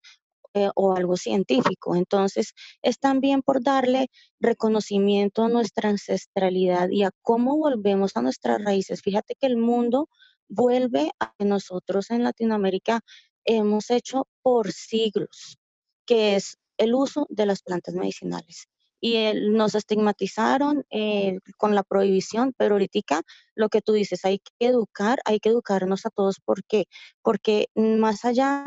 eh, 0.55 0.71
o 0.75 0.97
algo 0.97 1.17
científico. 1.17 1.95
Entonces, 1.95 2.55
es 2.83 2.99
también 2.99 3.43
por 3.43 3.63
darle 3.63 4.09
reconocimiento 4.41 5.45
a 5.45 5.49
nuestra 5.49 5.91
ancestralidad 5.91 6.89
y 6.91 7.05
a 7.05 7.13
cómo 7.23 7.57
volvemos 7.59 8.17
a 8.17 8.23
nuestras 8.23 8.65
raíces. 8.65 9.03
Fíjate 9.03 9.37
que 9.39 9.47
el 9.47 9.57
mundo 9.57 10.09
vuelve 10.49 11.13
a 11.21 11.33
que 11.39 11.45
nosotros 11.45 12.11
en 12.11 12.25
Latinoamérica 12.25 13.03
hemos 13.45 13.91
hecho 13.91 14.29
por 14.43 14.73
siglos, 14.73 15.59
que 16.07 16.37
es 16.37 16.59
el 16.79 16.95
uso 16.95 17.27
de 17.31 17.47
las 17.47 17.63
plantas 17.63 17.95
medicinales 17.95 18.69
y 19.05 19.19
nos 19.51 19.75
estigmatizaron 19.75 20.87
eh, 20.89 21.39
con 21.59 21.75
la 21.75 21.83
prohibición, 21.83 22.55
pero 22.57 22.77
ahorita 22.77 23.21
lo 23.55 23.69
que 23.69 23.83
tú 23.83 23.93
dices, 23.93 24.25
hay 24.25 24.39
que 24.39 24.69
educar, 24.69 25.19
hay 25.27 25.41
que 25.41 25.51
educarnos 25.51 26.07
a 26.07 26.11
todos. 26.11 26.41
¿Por 26.43 26.65
qué? 26.65 26.87
Porque 27.21 27.67
más 27.75 28.25
allá 28.25 28.65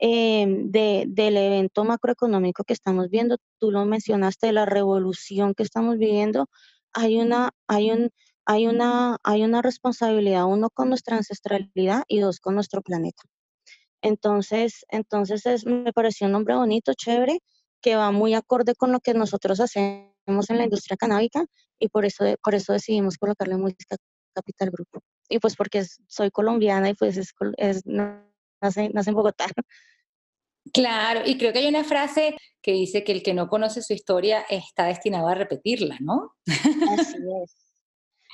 em, 0.00 0.72
de, 0.72 1.04
del 1.06 1.36
evento 1.36 1.84
macroeconómico 1.84 2.64
que 2.64 2.72
estamos 2.72 3.10
viendo, 3.10 3.36
tú 3.60 3.70
lo 3.70 3.84
mencionaste, 3.84 4.48
de 4.48 4.54
la 4.54 4.66
revolución 4.66 5.54
que 5.54 5.62
estamos 5.62 5.98
viviendo, 5.98 6.48
hay 6.92 7.20
una, 7.20 7.52
hay 7.68 7.92
un, 7.92 8.10
hay 8.44 8.66
una, 8.66 9.18
hay 9.22 9.44
una 9.44 9.62
responsabilidad, 9.62 10.46
uno 10.46 10.68
con 10.68 10.88
nuestra 10.88 11.16
ancestralidad 11.16 12.02
y 12.08 12.18
dos 12.18 12.40
con 12.40 12.56
nuestro 12.56 12.82
planeta. 12.82 13.22
Entonces, 14.06 14.86
entonces 14.88 15.44
es, 15.46 15.66
me 15.66 15.92
pareció 15.92 16.28
un 16.28 16.32
nombre 16.32 16.54
bonito, 16.54 16.94
chévere, 16.94 17.40
que 17.80 17.96
va 17.96 18.12
muy 18.12 18.34
acorde 18.34 18.76
con 18.76 18.92
lo 18.92 19.00
que 19.00 19.14
nosotros 19.14 19.58
hacemos 19.58 20.48
en 20.48 20.58
la 20.58 20.62
industria 20.62 20.96
canábica 20.96 21.44
y 21.80 21.88
por 21.88 22.04
eso, 22.04 22.24
por 22.40 22.54
eso 22.54 22.72
decidimos 22.72 23.18
colocarle 23.18 23.56
música 23.56 23.96
Capital 24.32 24.70
Grupo. 24.70 25.00
Y 25.28 25.40
pues 25.40 25.56
porque 25.56 25.84
soy 26.06 26.30
colombiana 26.30 26.88
y 26.88 26.94
pues 26.94 27.16
es, 27.16 27.32
nace, 27.84 28.90
nace 28.90 29.10
en 29.10 29.16
Bogotá. 29.16 29.46
Claro, 30.72 31.22
y 31.24 31.36
creo 31.36 31.52
que 31.52 31.58
hay 31.60 31.68
una 31.68 31.82
frase 31.82 32.36
que 32.62 32.72
dice 32.72 33.02
que 33.02 33.10
el 33.10 33.24
que 33.24 33.34
no 33.34 33.48
conoce 33.48 33.82
su 33.82 33.92
historia 33.92 34.46
está 34.48 34.84
destinado 34.84 35.26
a 35.26 35.34
repetirla, 35.34 35.96
¿no? 36.00 36.32
Así 36.46 37.16
es. 37.42 37.65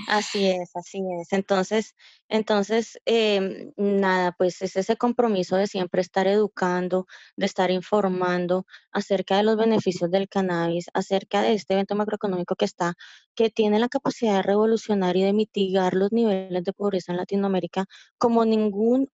Así 0.08 0.48
es, 0.48 0.70
así 0.74 1.00
es. 1.20 1.32
Entonces, 1.32 1.94
entonces 2.28 2.98
em, 3.04 3.72
nada, 3.76 4.32
pues 4.32 4.62
es 4.62 4.76
ese 4.76 4.96
compromiso 4.96 5.56
de 5.56 5.66
siempre 5.66 6.00
estar 6.00 6.26
educando, 6.26 7.06
de 7.36 7.46
estar 7.46 7.70
informando 7.70 8.66
acerca 8.92 9.36
de 9.36 9.42
los 9.44 9.56
beneficios 9.56 10.10
del 10.10 10.28
cannabis, 10.28 10.86
acerca 10.94 11.42
de 11.42 11.54
este 11.54 11.74
evento 11.74 11.94
macroeconómico 11.94 12.56
que 12.56 12.64
está, 12.64 12.94
que 13.34 13.50
tiene 13.50 13.78
la 13.78 13.88
capacidad 13.88 14.36
de 14.36 14.42
revolucionar 14.42 15.16
y 15.16 15.22
de 15.22 15.32
mitigar 15.32 15.94
los 15.94 16.12
niveles 16.12 16.64
de 16.64 16.72
pobreza 16.72 17.12
en 17.12 17.18
Latinoamérica 17.18 17.86
como 18.18 18.44
ningún 18.44 19.08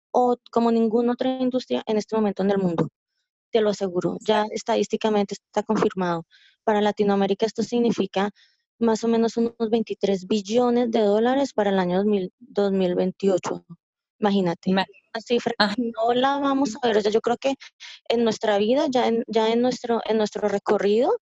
como 0.50 0.72
ninguna 0.72 1.12
otra 1.12 1.28
industria 1.40 1.82
en 1.86 1.98
este 1.98 2.16
momento 2.16 2.42
en 2.42 2.50
el 2.50 2.58
mundo. 2.58 2.88
Te 3.50 3.60
lo 3.60 3.70
aseguro, 3.70 4.16
ya 4.26 4.46
estadísticamente 4.50 5.34
está 5.34 5.62
confirmado. 5.62 6.24
Para 6.64 6.80
Latinoamérica 6.80 7.46
esto 7.46 7.62
significa 7.62 8.30
más 8.78 9.04
o 9.04 9.08
menos 9.08 9.36
unos 9.36 9.54
23 9.58 10.26
billones 10.26 10.90
de 10.90 11.00
dólares 11.00 11.52
para 11.52 11.70
el 11.70 11.78
año 11.78 12.02
2028. 12.38 13.64
Imagínate. 14.18 14.70
Una 14.70 14.86
cifra 15.20 15.54
no 15.76 16.14
la 16.14 16.38
vamos 16.38 16.76
a 16.80 16.86
ver. 16.86 17.02
yo 17.10 17.20
creo 17.20 17.36
que 17.36 17.54
en 18.08 18.24
nuestra 18.24 18.58
vida, 18.58 18.86
ya 18.90 19.08
en, 19.08 19.24
ya 19.26 19.50
en, 19.50 19.62
nuestro, 19.62 20.00
en 20.04 20.18
nuestro 20.18 20.48
recorrido, 20.48 21.18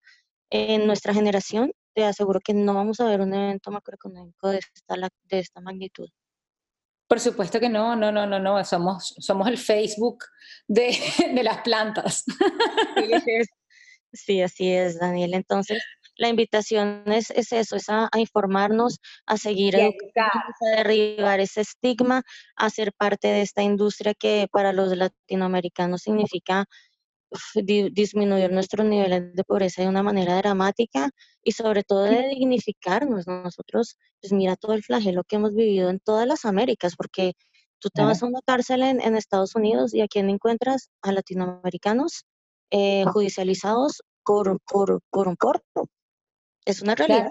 en 0.51 0.87
nuestra 0.87 1.15
generación, 1.15 1.73
te 1.95 2.05
aseguro 2.05 2.41
que 2.41 2.55
no 2.55 2.75
vamos 2.75 3.01
a 3.01 3.07
ver 3.07 3.21
un 3.21 3.35
evento 3.35 3.71
macroeconómico 3.71 4.49
de 4.49 4.59
esta, 4.59 4.97
de 5.25 5.39
esta 5.39 5.61
magnitud. 5.61 6.09
Por 7.07 7.21
supuesto 7.21 7.61
que 7.61 7.69
no, 7.69 7.95
no, 7.95 8.11
no, 8.11 8.27
no, 8.27 8.39
no, 8.39 8.65
somos, 8.65 9.15
somos 9.19 9.47
el 9.49 9.59
Facebook 9.59 10.25
de, 10.67 10.97
de 11.35 11.43
las 11.43 11.59
plantas. 11.59 12.25
Sí, 14.13 14.41
así 14.43 14.73
es, 14.73 14.99
Daniel. 14.99 15.35
Entonces, 15.35 15.83
la 16.17 16.29
invitación 16.29 17.03
es, 17.07 17.31
eso, 17.31 17.77
es 17.77 17.89
a, 17.89 18.09
informarnos, 18.17 18.99
a 19.27 19.37
seguir 19.37 19.77
a 19.77 19.91
derribar 20.77 21.41
ese 21.41 21.63
estigma, 21.63 22.23
a 22.57 22.71
ser 22.71 22.93
parte 22.93 23.29
de 23.29 23.43
esta 23.43 23.63
industria 23.63 24.15
que 24.15 24.47
para 24.51 24.73
los 24.73 24.97
latinoamericanos 24.97 26.03
significa 26.03 26.67
disminuir 27.65 28.53
nuestros 28.53 28.87
niveles 28.87 29.35
de 29.35 29.45
pobreza 29.45 29.83
de 29.83 29.89
una 29.89 30.03
manera 30.03 30.37
dramática 30.37 31.11
y 31.43 31.53
sobre 31.53 31.83
todo 31.83 32.03
de 32.05 32.29
dignificarnos. 32.29 33.27
Nosotros, 33.27 33.97
pues 34.21 34.33
mira 34.33 34.57
todo 34.57 34.75
el 34.75 34.85
flagelo 34.85 35.25
que 35.25 35.37
hemos 35.37 35.55
vivido 35.55 35.91
en 35.91 36.01
todas 36.01 36.27
las 36.27 36.45
Américas, 36.45 36.95
porque 36.97 37.35
tú 37.81 37.89
te 37.91 38.03
vas 38.03 38.23
a 38.23 38.27
una 38.27 38.41
cárcel 38.47 38.83
en, 38.83 39.17
Estados 39.17 39.55
Unidos 39.57 39.95
y 39.95 40.01
aquí 40.01 40.21
encuentras 40.21 40.91
a 41.03 41.13
latinoamericanos 41.13 42.25
eh, 42.71 43.05
judicializados 43.13 44.03
por, 44.25 44.59
por, 44.61 45.01
por 45.11 45.29
un 45.29 45.37
porto. 45.37 45.89
Es 46.65 46.83
una 46.83 46.95
realidad. 46.95 47.31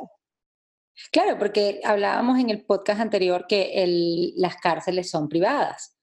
Claro. 1.12 1.40
porque 1.40 1.82
hablábamos 1.84 2.40
en 2.40 2.52
el 2.52 2.66
podcast 2.66 3.02
anterior 3.02 3.46
que 3.48 4.34
las 4.36 4.58
cárceles 4.58 5.10
son 5.10 5.28
privadas. 5.28 5.98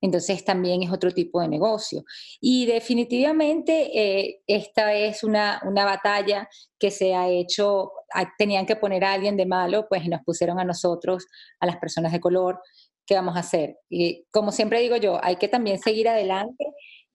Entonces 0.00 0.44
también 0.44 0.82
es 0.82 0.92
otro 0.92 1.12
tipo 1.12 1.40
de 1.40 1.48
negocio. 1.48 2.04
Y 2.38 2.66
definitivamente 2.66 3.90
eh, 3.98 4.42
esta 4.46 4.92
es 4.92 5.24
una, 5.24 5.62
una, 5.64 5.86
batalla 5.86 6.46
que 6.78 6.90
se 6.90 7.14
ha 7.14 7.30
hecho, 7.30 7.90
tenían 8.36 8.66
que 8.66 8.76
poner 8.76 9.02
a 9.04 9.14
alguien 9.14 9.38
de 9.38 9.46
malo, 9.46 9.86
pues 9.88 10.06
nos 10.06 10.20
pusieron 10.22 10.60
a 10.60 10.64
nosotros, 10.64 11.26
a 11.58 11.64
las 11.64 11.78
personas 11.78 12.12
de 12.12 12.20
color, 12.20 12.60
¿qué 13.06 13.14
vamos 13.14 13.36
a 13.36 13.40
hacer? 13.40 13.78
Y 13.88 14.26
como 14.30 14.52
siempre 14.52 14.80
digo 14.80 14.96
yo, 14.96 15.18
hay 15.22 15.36
que 15.36 15.48
también 15.48 15.78
seguir 15.78 16.08
adelante 16.08 16.66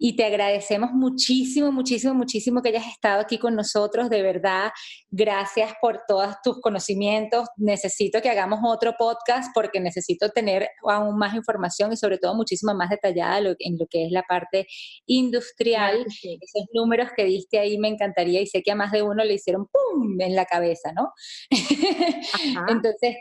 y 0.01 0.15
te 0.15 0.23
agradecemos 0.23 0.91
muchísimo, 0.93 1.73
muchísimo, 1.73 2.13
muchísimo 2.13 2.62
que 2.62 2.69
hayas 2.69 2.88
estado 2.88 3.19
aquí 3.19 3.38
con 3.38 3.53
nosotros. 3.53 4.09
De 4.09 4.21
verdad, 4.21 4.71
gracias 5.12 5.73
por 5.81 6.01
todos 6.07 6.35
tus 6.41 6.62
conocimientos. 6.62 7.49
Necesito 7.57 8.21
que 8.21 8.29
hagamos 8.29 8.62
otro 8.63 8.93
podcast 8.97 9.51
porque 9.53 9.81
necesito 9.81 10.29
tener 10.29 10.69
aún 10.88 11.17
más 11.17 11.35
información 11.35 11.91
y 11.91 11.97
sobre 11.97 12.17
todo 12.17 12.33
muchísimo 12.33 12.73
más 12.73 12.89
detallada 12.89 13.39
en 13.59 13.77
lo 13.77 13.88
que 13.88 14.05
es 14.05 14.12
la 14.12 14.23
parte 14.23 14.67
industrial. 15.05 16.05
Esos 16.07 16.67
números 16.73 17.09
que 17.15 17.25
diste 17.25 17.59
ahí 17.59 17.77
me 17.77 17.89
encantaría 17.89 18.39
y 18.39 18.47
sé 18.47 18.63
que 18.63 18.71
a 18.71 18.75
más 18.75 18.93
de 18.93 19.03
uno 19.03 19.25
le 19.25 19.33
hicieron 19.33 19.67
¡pum! 19.67 20.19
en 20.21 20.33
la 20.33 20.45
cabeza, 20.45 20.93
¿no? 20.93 21.12
Entonces, 22.69 23.17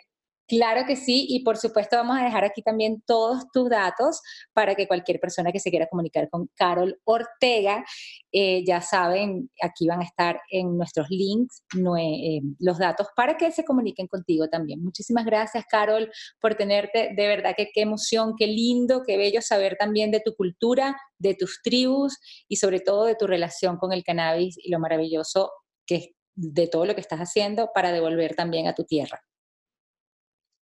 Claro 0.49 0.87
que 0.87 0.97
sí, 0.97 1.27
y 1.29 1.45
por 1.45 1.59
supuesto 1.59 1.97
vamos 1.97 2.17
a 2.19 2.25
dejar 2.25 2.43
aquí 2.43 2.63
también 2.63 3.03
todos 3.07 3.45
tus 3.53 3.69
datos 3.69 4.23
para 4.55 4.75
que 4.75 4.89
cualquier 4.89 5.21
persona 5.21 5.53
que 5.53 5.61
se 5.61 5.69
quiera 5.69 5.89
comunicar 5.89 6.31
con 6.31 6.49
Carol 6.55 6.99
Ortega, 7.05 7.85
eh, 8.33 8.65
ya 8.65 8.81
saben, 8.81 9.51
aquí 9.61 9.87
van 9.87 10.01
a 10.01 10.05
estar 10.05 10.41
en 10.51 10.79
nuestros 10.79 11.11
links 11.11 11.63
eh, 11.99 12.41
los 12.61 12.79
datos 12.79 13.09
para 13.15 13.37
que 13.37 13.53
se 13.53 13.63
comuniquen 13.63 14.07
contigo 14.07 14.49
también. 14.49 14.83
Muchísimas 14.83 15.27
gracias, 15.27 15.67
Carol, 15.71 16.11
por 16.41 16.55
tenerte. 16.55 17.13
De 17.15 17.29
verdad 17.29 17.53
que 17.55 17.69
qué 17.71 17.83
emoción, 17.83 18.33
qué 18.35 18.47
lindo, 18.47 19.03
qué 19.07 19.19
bello 19.19 19.43
saber 19.43 19.77
también 19.79 20.11
de 20.11 20.21
tu 20.21 20.35
cultura, 20.35 20.97
de 21.19 21.35
tus 21.35 21.61
tribus 21.63 22.17
y 22.49 22.57
sobre 22.57 22.81
todo 22.81 23.05
de 23.05 23.17
tu 23.17 23.27
relación 23.27 23.77
con 23.77 23.93
el 23.93 24.03
cannabis 24.03 24.57
y 24.57 24.71
lo 24.71 24.79
maravilloso 24.79 25.53
que 25.87 25.97
es 25.97 26.09
de 26.35 26.69
todo 26.69 26.87
lo 26.87 26.95
que 26.95 27.03
estás 27.03 27.21
haciendo 27.21 27.71
para 27.75 27.93
devolver 27.93 28.35
también 28.35 28.67
a 28.67 28.75
tu 28.75 28.85
tierra. 28.85 29.21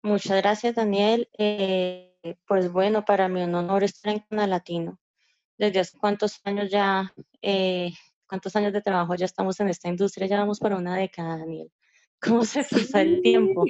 Muchas 0.07 0.37
gracias, 0.41 0.77
Daniel. 0.77 1.29
Eh, 1.37 2.15
pues 2.47 2.71
bueno, 2.71 3.05
para 3.05 3.29
mí 3.29 3.43
un 3.43 3.57
honor 3.57 3.83
estar 3.83 4.13
en 4.13 4.21
Canal 4.21 4.51
Latino. 4.51 5.01
Desde 5.59 5.81
hace 5.81 5.99
cuántos 5.99 6.39
años 6.45 6.71
ya, 6.71 7.13
eh, 7.43 7.91
cuántos 8.29 8.55
años 8.55 8.73
de 8.73 8.83
trabajo 8.83 9.17
ya 9.17 9.25
estamos 9.25 9.59
en 9.59 9.69
esta 9.69 9.89
industria, 9.89 10.29
ya 10.29 10.39
vamos 10.39 10.61
para 10.61 10.77
una 10.77 10.97
década, 10.97 11.39
Daniel. 11.39 11.73
¿Cómo 12.21 12.45
se 12.45 12.63
pasa 12.63 13.03
el 13.03 13.21
tiempo? 13.21 13.65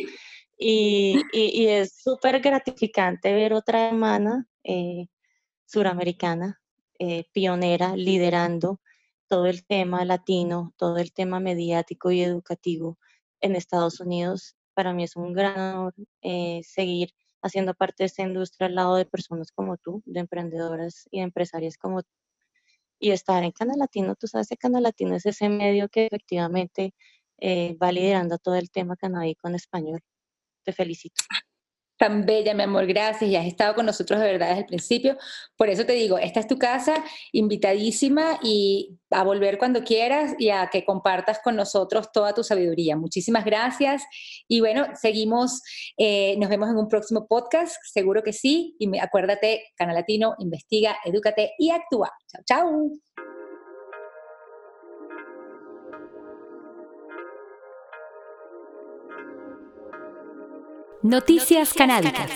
Y, 0.59 1.22
y, 1.33 1.68
es 1.68 1.96
súper 2.03 2.40
gratificante 2.40 3.33
ver 3.33 3.55
otra 3.55 3.88
hermana 3.88 4.46
eh, 4.62 5.07
suramericana, 5.64 6.61
pionera, 7.33 7.96
liderando 7.96 8.83
todo 9.27 9.46
el 9.46 9.64
tema 9.64 10.05
latino, 10.05 10.75
todo 10.77 10.99
el 10.99 11.14
tema 11.14 11.40
mediático 11.40 12.11
y 12.11 12.20
educativo 12.20 12.99
en 13.40 13.57
Estados 13.57 14.01
Unidos 14.01 14.55
para 14.76 14.92
mí 14.92 15.04
es 15.04 15.16
un 15.16 15.32
gran 15.32 15.58
honor 15.58 15.94
eh, 16.22 16.60
seguir 16.62 17.14
haciendo 17.42 17.74
parte 17.74 18.02
de 18.04 18.06
esta 18.08 18.22
industria 18.22 18.66
al 18.68 18.74
lado 18.74 18.96
de 18.96 19.06
personas 19.06 19.50
como 19.52 19.78
tú, 19.78 20.02
de 20.04 20.20
emprendedoras 20.20 21.08
y 21.10 21.20
empresarias 21.20 21.78
como 21.78 22.02
tú. 22.02 22.10
Y 22.98 23.10
estar 23.12 23.42
en 23.44 23.52
Canal 23.52 23.78
Latino, 23.78 24.16
tú 24.16 24.26
sabes 24.26 24.48
que 24.48 24.56
Canal 24.56 24.82
Latino 24.82 25.16
es 25.16 25.26
ese 25.26 25.48
medio 25.48 25.88
que 25.88 26.06
efectivamente 26.06 26.94
eh, 27.38 27.76
va 27.82 27.92
liderando 27.92 28.38
todo 28.38 28.56
el 28.56 28.70
tema 28.70 28.96
canábico 28.96 29.48
en 29.48 29.54
español. 29.56 30.00
Te 30.64 30.72
felicito 30.72 31.22
tan 31.96 32.26
bella, 32.26 32.54
mi 32.54 32.62
amor, 32.62 32.87
gracias. 32.87 33.30
Y 33.30 33.37
has 33.37 33.46
estado 33.46 33.74
con 33.74 33.87
nosotros 33.87 34.20
de 34.20 34.26
verdad 34.26 34.48
desde 34.48 34.61
el 34.61 34.66
principio. 34.66 35.16
Por 35.56 35.70
eso 35.70 35.85
te 35.87 35.92
digo, 35.92 36.18
esta 36.18 36.40
es 36.40 36.46
tu 36.46 36.59
casa, 36.59 37.02
invitadísima 37.32 38.38
y 38.42 38.98
a 39.11 39.22
volver 39.22 39.59
cuando 39.59 39.82
quieras 39.85 40.35
y 40.38 40.50
a 40.50 40.68
que 40.70 40.85
compartas 40.85 41.40
con 41.42 41.56
nosotros 41.56 42.11
toda 42.12 42.35
tu 42.35 42.42
sabiduría. 42.44 42.96
Muchísimas 42.96 43.44
gracias. 43.44 44.02
Y 44.48 44.61
bueno, 44.61 44.87
seguimos, 44.94 45.62
eh, 45.96 46.37
nos 46.38 46.50
vemos 46.50 46.68
en 46.68 46.76
un 46.76 46.88
próximo 46.88 47.26
podcast, 47.26 47.76
seguro 47.92 48.22
que 48.22 48.32
sí. 48.32 48.76
Y 48.78 48.98
acuérdate, 48.98 49.64
Canal 49.76 49.94
Latino, 49.94 50.35
investiga, 50.38 50.96
edúcate 51.04 51.52
y 51.59 51.70
actúa. 51.70 52.11
Chao, 52.28 52.42
chao. 52.46 53.36
Noticias 61.07 61.73
canábicas. 61.73 62.33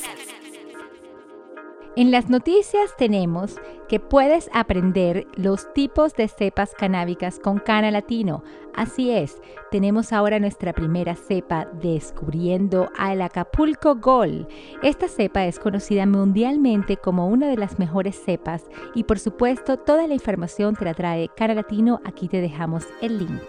En 1.97 2.13
las 2.13 2.31
noticias 2.31 2.97
tenemos 2.97 3.57
que 3.89 3.99
puedes 3.99 4.49
aprender 4.53 5.27
los 5.35 5.73
tipos 5.73 6.15
de 6.15 6.29
cepas 6.29 6.77
canábicas 6.79 7.41
con 7.41 7.59
Cana 7.59 7.91
Latino. 7.91 8.45
Así 8.73 9.11
es, 9.11 9.43
tenemos 9.73 10.13
ahora 10.13 10.39
nuestra 10.39 10.73
primera 10.73 11.17
cepa 11.17 11.67
descubriendo 11.83 12.91
al 12.97 13.23
Acapulco 13.23 13.97
Gold. 13.97 14.47
Esta 14.85 15.09
cepa 15.09 15.47
es 15.47 15.59
conocida 15.59 16.07
mundialmente 16.07 16.97
como 16.97 17.27
una 17.27 17.49
de 17.49 17.57
las 17.57 17.81
mejores 17.81 18.23
cepas 18.25 18.67
y 18.95 19.03
por 19.03 19.19
supuesto 19.19 19.79
toda 19.79 20.07
la 20.07 20.15
información 20.15 20.77
te 20.77 20.85
la 20.85 20.95
trae 20.95 21.29
Cana 21.37 21.55
Latino. 21.55 22.01
Aquí 22.05 22.29
te 22.29 22.41
dejamos 22.41 22.87
el 23.01 23.19
link. 23.19 23.43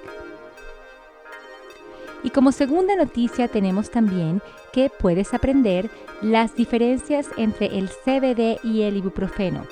Y 2.23 2.29
como 2.29 2.51
segunda 2.51 2.95
noticia 2.95 3.47
tenemos 3.47 3.89
también 3.89 4.41
que 4.73 4.89
puedes 4.89 5.33
aprender 5.33 5.89
las 6.21 6.55
diferencias 6.55 7.27
entre 7.37 7.77
el 7.77 7.89
CBD 7.89 8.59
y 8.63 8.83
el 8.83 8.97
ibuprofeno. 8.97 9.65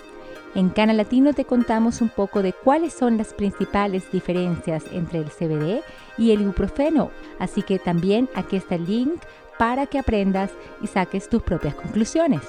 En 0.55 0.69
Canal 0.69 0.97
Latino 0.97 1.33
te 1.33 1.45
contamos 1.45 2.01
un 2.01 2.09
poco 2.09 2.41
de 2.41 2.53
cuáles 2.53 2.93
son 2.93 3.17
las 3.17 3.33
principales 3.33 4.11
diferencias 4.11 4.83
entre 4.91 5.19
el 5.19 5.25
CBD 5.25 5.83
y 6.17 6.31
el 6.31 6.41
ibuprofeno, 6.41 7.11
así 7.37 7.61
que 7.61 7.77
también 7.77 8.27
aquí 8.33 8.55
está 8.55 8.75
el 8.75 8.85
link 8.85 9.21
para 9.59 9.85
que 9.85 9.99
aprendas 9.99 10.49
y 10.81 10.87
saques 10.87 11.29
tus 11.29 11.43
propias 11.43 11.75
conclusiones. 11.75 12.41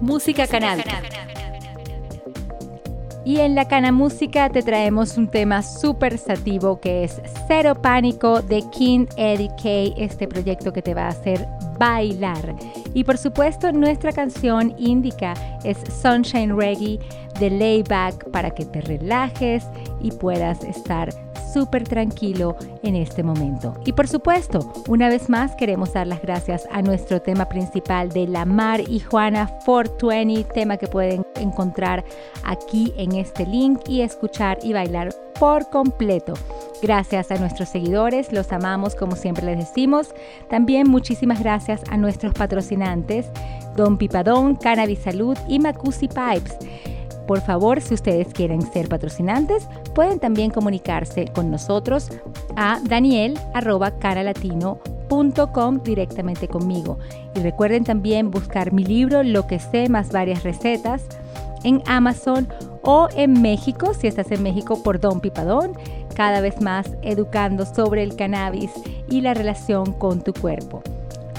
Música 0.00 0.46
canábica. 0.46 1.02
Y 3.24 3.40
en 3.40 3.54
la 3.54 3.66
Cana 3.66 3.90
Música 3.90 4.50
te 4.50 4.62
traemos 4.62 5.16
un 5.16 5.28
tema 5.28 5.62
súper 5.62 6.18
sativo 6.18 6.78
que 6.78 7.04
es 7.04 7.22
Cero 7.48 7.74
Pánico 7.80 8.42
de 8.42 8.62
King 8.70 9.06
Eddie 9.16 9.48
K, 9.56 9.94
este 9.96 10.28
proyecto 10.28 10.74
que 10.74 10.82
te 10.82 10.92
va 10.92 11.06
a 11.06 11.08
hacer 11.08 11.46
bailar. 11.78 12.54
Y 12.92 13.04
por 13.04 13.16
supuesto 13.16 13.72
nuestra 13.72 14.12
canción 14.12 14.74
Indica 14.76 15.32
es 15.64 15.78
Sunshine 16.02 16.54
Reggae 16.54 17.00
de 17.40 17.48
Layback 17.48 18.30
para 18.30 18.50
que 18.50 18.66
te 18.66 18.82
relajes 18.82 19.64
y 20.02 20.10
puedas 20.10 20.62
estar 20.62 21.08
súper 21.54 21.84
tranquilo 21.84 22.56
en 22.82 22.96
este 22.96 23.22
momento. 23.22 23.74
Y 23.86 23.92
por 23.92 24.08
supuesto, 24.08 24.72
una 24.88 25.08
vez 25.08 25.30
más 25.30 25.54
queremos 25.54 25.92
dar 25.92 26.06
las 26.06 26.20
gracias 26.20 26.66
a 26.70 26.82
nuestro 26.82 27.22
tema 27.22 27.48
principal 27.48 28.10
de 28.10 28.26
La 28.26 28.44
Mar 28.44 28.80
y 28.80 28.98
Juana 29.00 29.50
420, 29.64 30.52
tema 30.52 30.76
que 30.76 30.88
pueden 30.88 31.24
encontrar 31.36 32.04
aquí 32.44 32.92
en 32.96 33.12
este 33.12 33.46
link 33.46 33.80
y 33.88 34.02
escuchar 34.02 34.58
y 34.62 34.72
bailar 34.72 35.14
por 35.38 35.70
completo. 35.70 36.34
Gracias 36.82 37.30
a 37.30 37.36
nuestros 37.36 37.68
seguidores, 37.68 38.32
los 38.32 38.52
amamos 38.52 38.94
como 38.94 39.16
siempre 39.16 39.46
les 39.46 39.58
decimos. 39.58 40.14
También 40.50 40.88
muchísimas 40.88 41.40
gracias 41.40 41.82
a 41.88 41.96
nuestros 41.96 42.34
patrocinantes, 42.34 43.26
Don 43.76 43.96
Pipadón, 43.96 44.56
Cannabis 44.56 45.00
Salud 45.00 45.38
y 45.48 45.60
Macusi 45.60 46.08
Pipes. 46.08 46.58
Por 47.26 47.40
favor, 47.40 47.80
si 47.80 47.94
ustedes 47.94 48.28
quieren 48.32 48.62
ser 48.62 48.88
patrocinantes, 48.88 49.66
pueden 49.94 50.20
también 50.20 50.50
comunicarse 50.50 51.26
con 51.34 51.50
nosotros 51.50 52.10
a 52.56 52.80
daniel.caralatino.com 52.84 55.82
directamente 55.82 56.48
conmigo. 56.48 56.98
Y 57.34 57.40
recuerden 57.40 57.84
también 57.84 58.30
buscar 58.30 58.72
mi 58.72 58.84
libro 58.84 59.22
Lo 59.22 59.46
que 59.46 59.58
sé 59.58 59.88
más 59.88 60.10
varias 60.10 60.42
recetas 60.42 61.02
en 61.64 61.82
Amazon 61.86 62.48
o 62.82 63.08
en 63.16 63.40
México, 63.40 63.94
si 63.94 64.06
estás 64.06 64.30
en 64.30 64.42
México 64.42 64.82
por 64.82 65.00
Don 65.00 65.20
Pipadón, 65.20 65.72
cada 66.14 66.40
vez 66.40 66.60
más 66.60 66.86
educando 67.02 67.66
sobre 67.66 68.02
el 68.02 68.14
cannabis 68.14 68.70
y 69.08 69.22
la 69.22 69.34
relación 69.34 69.92
con 69.94 70.22
tu 70.22 70.32
cuerpo. 70.32 70.82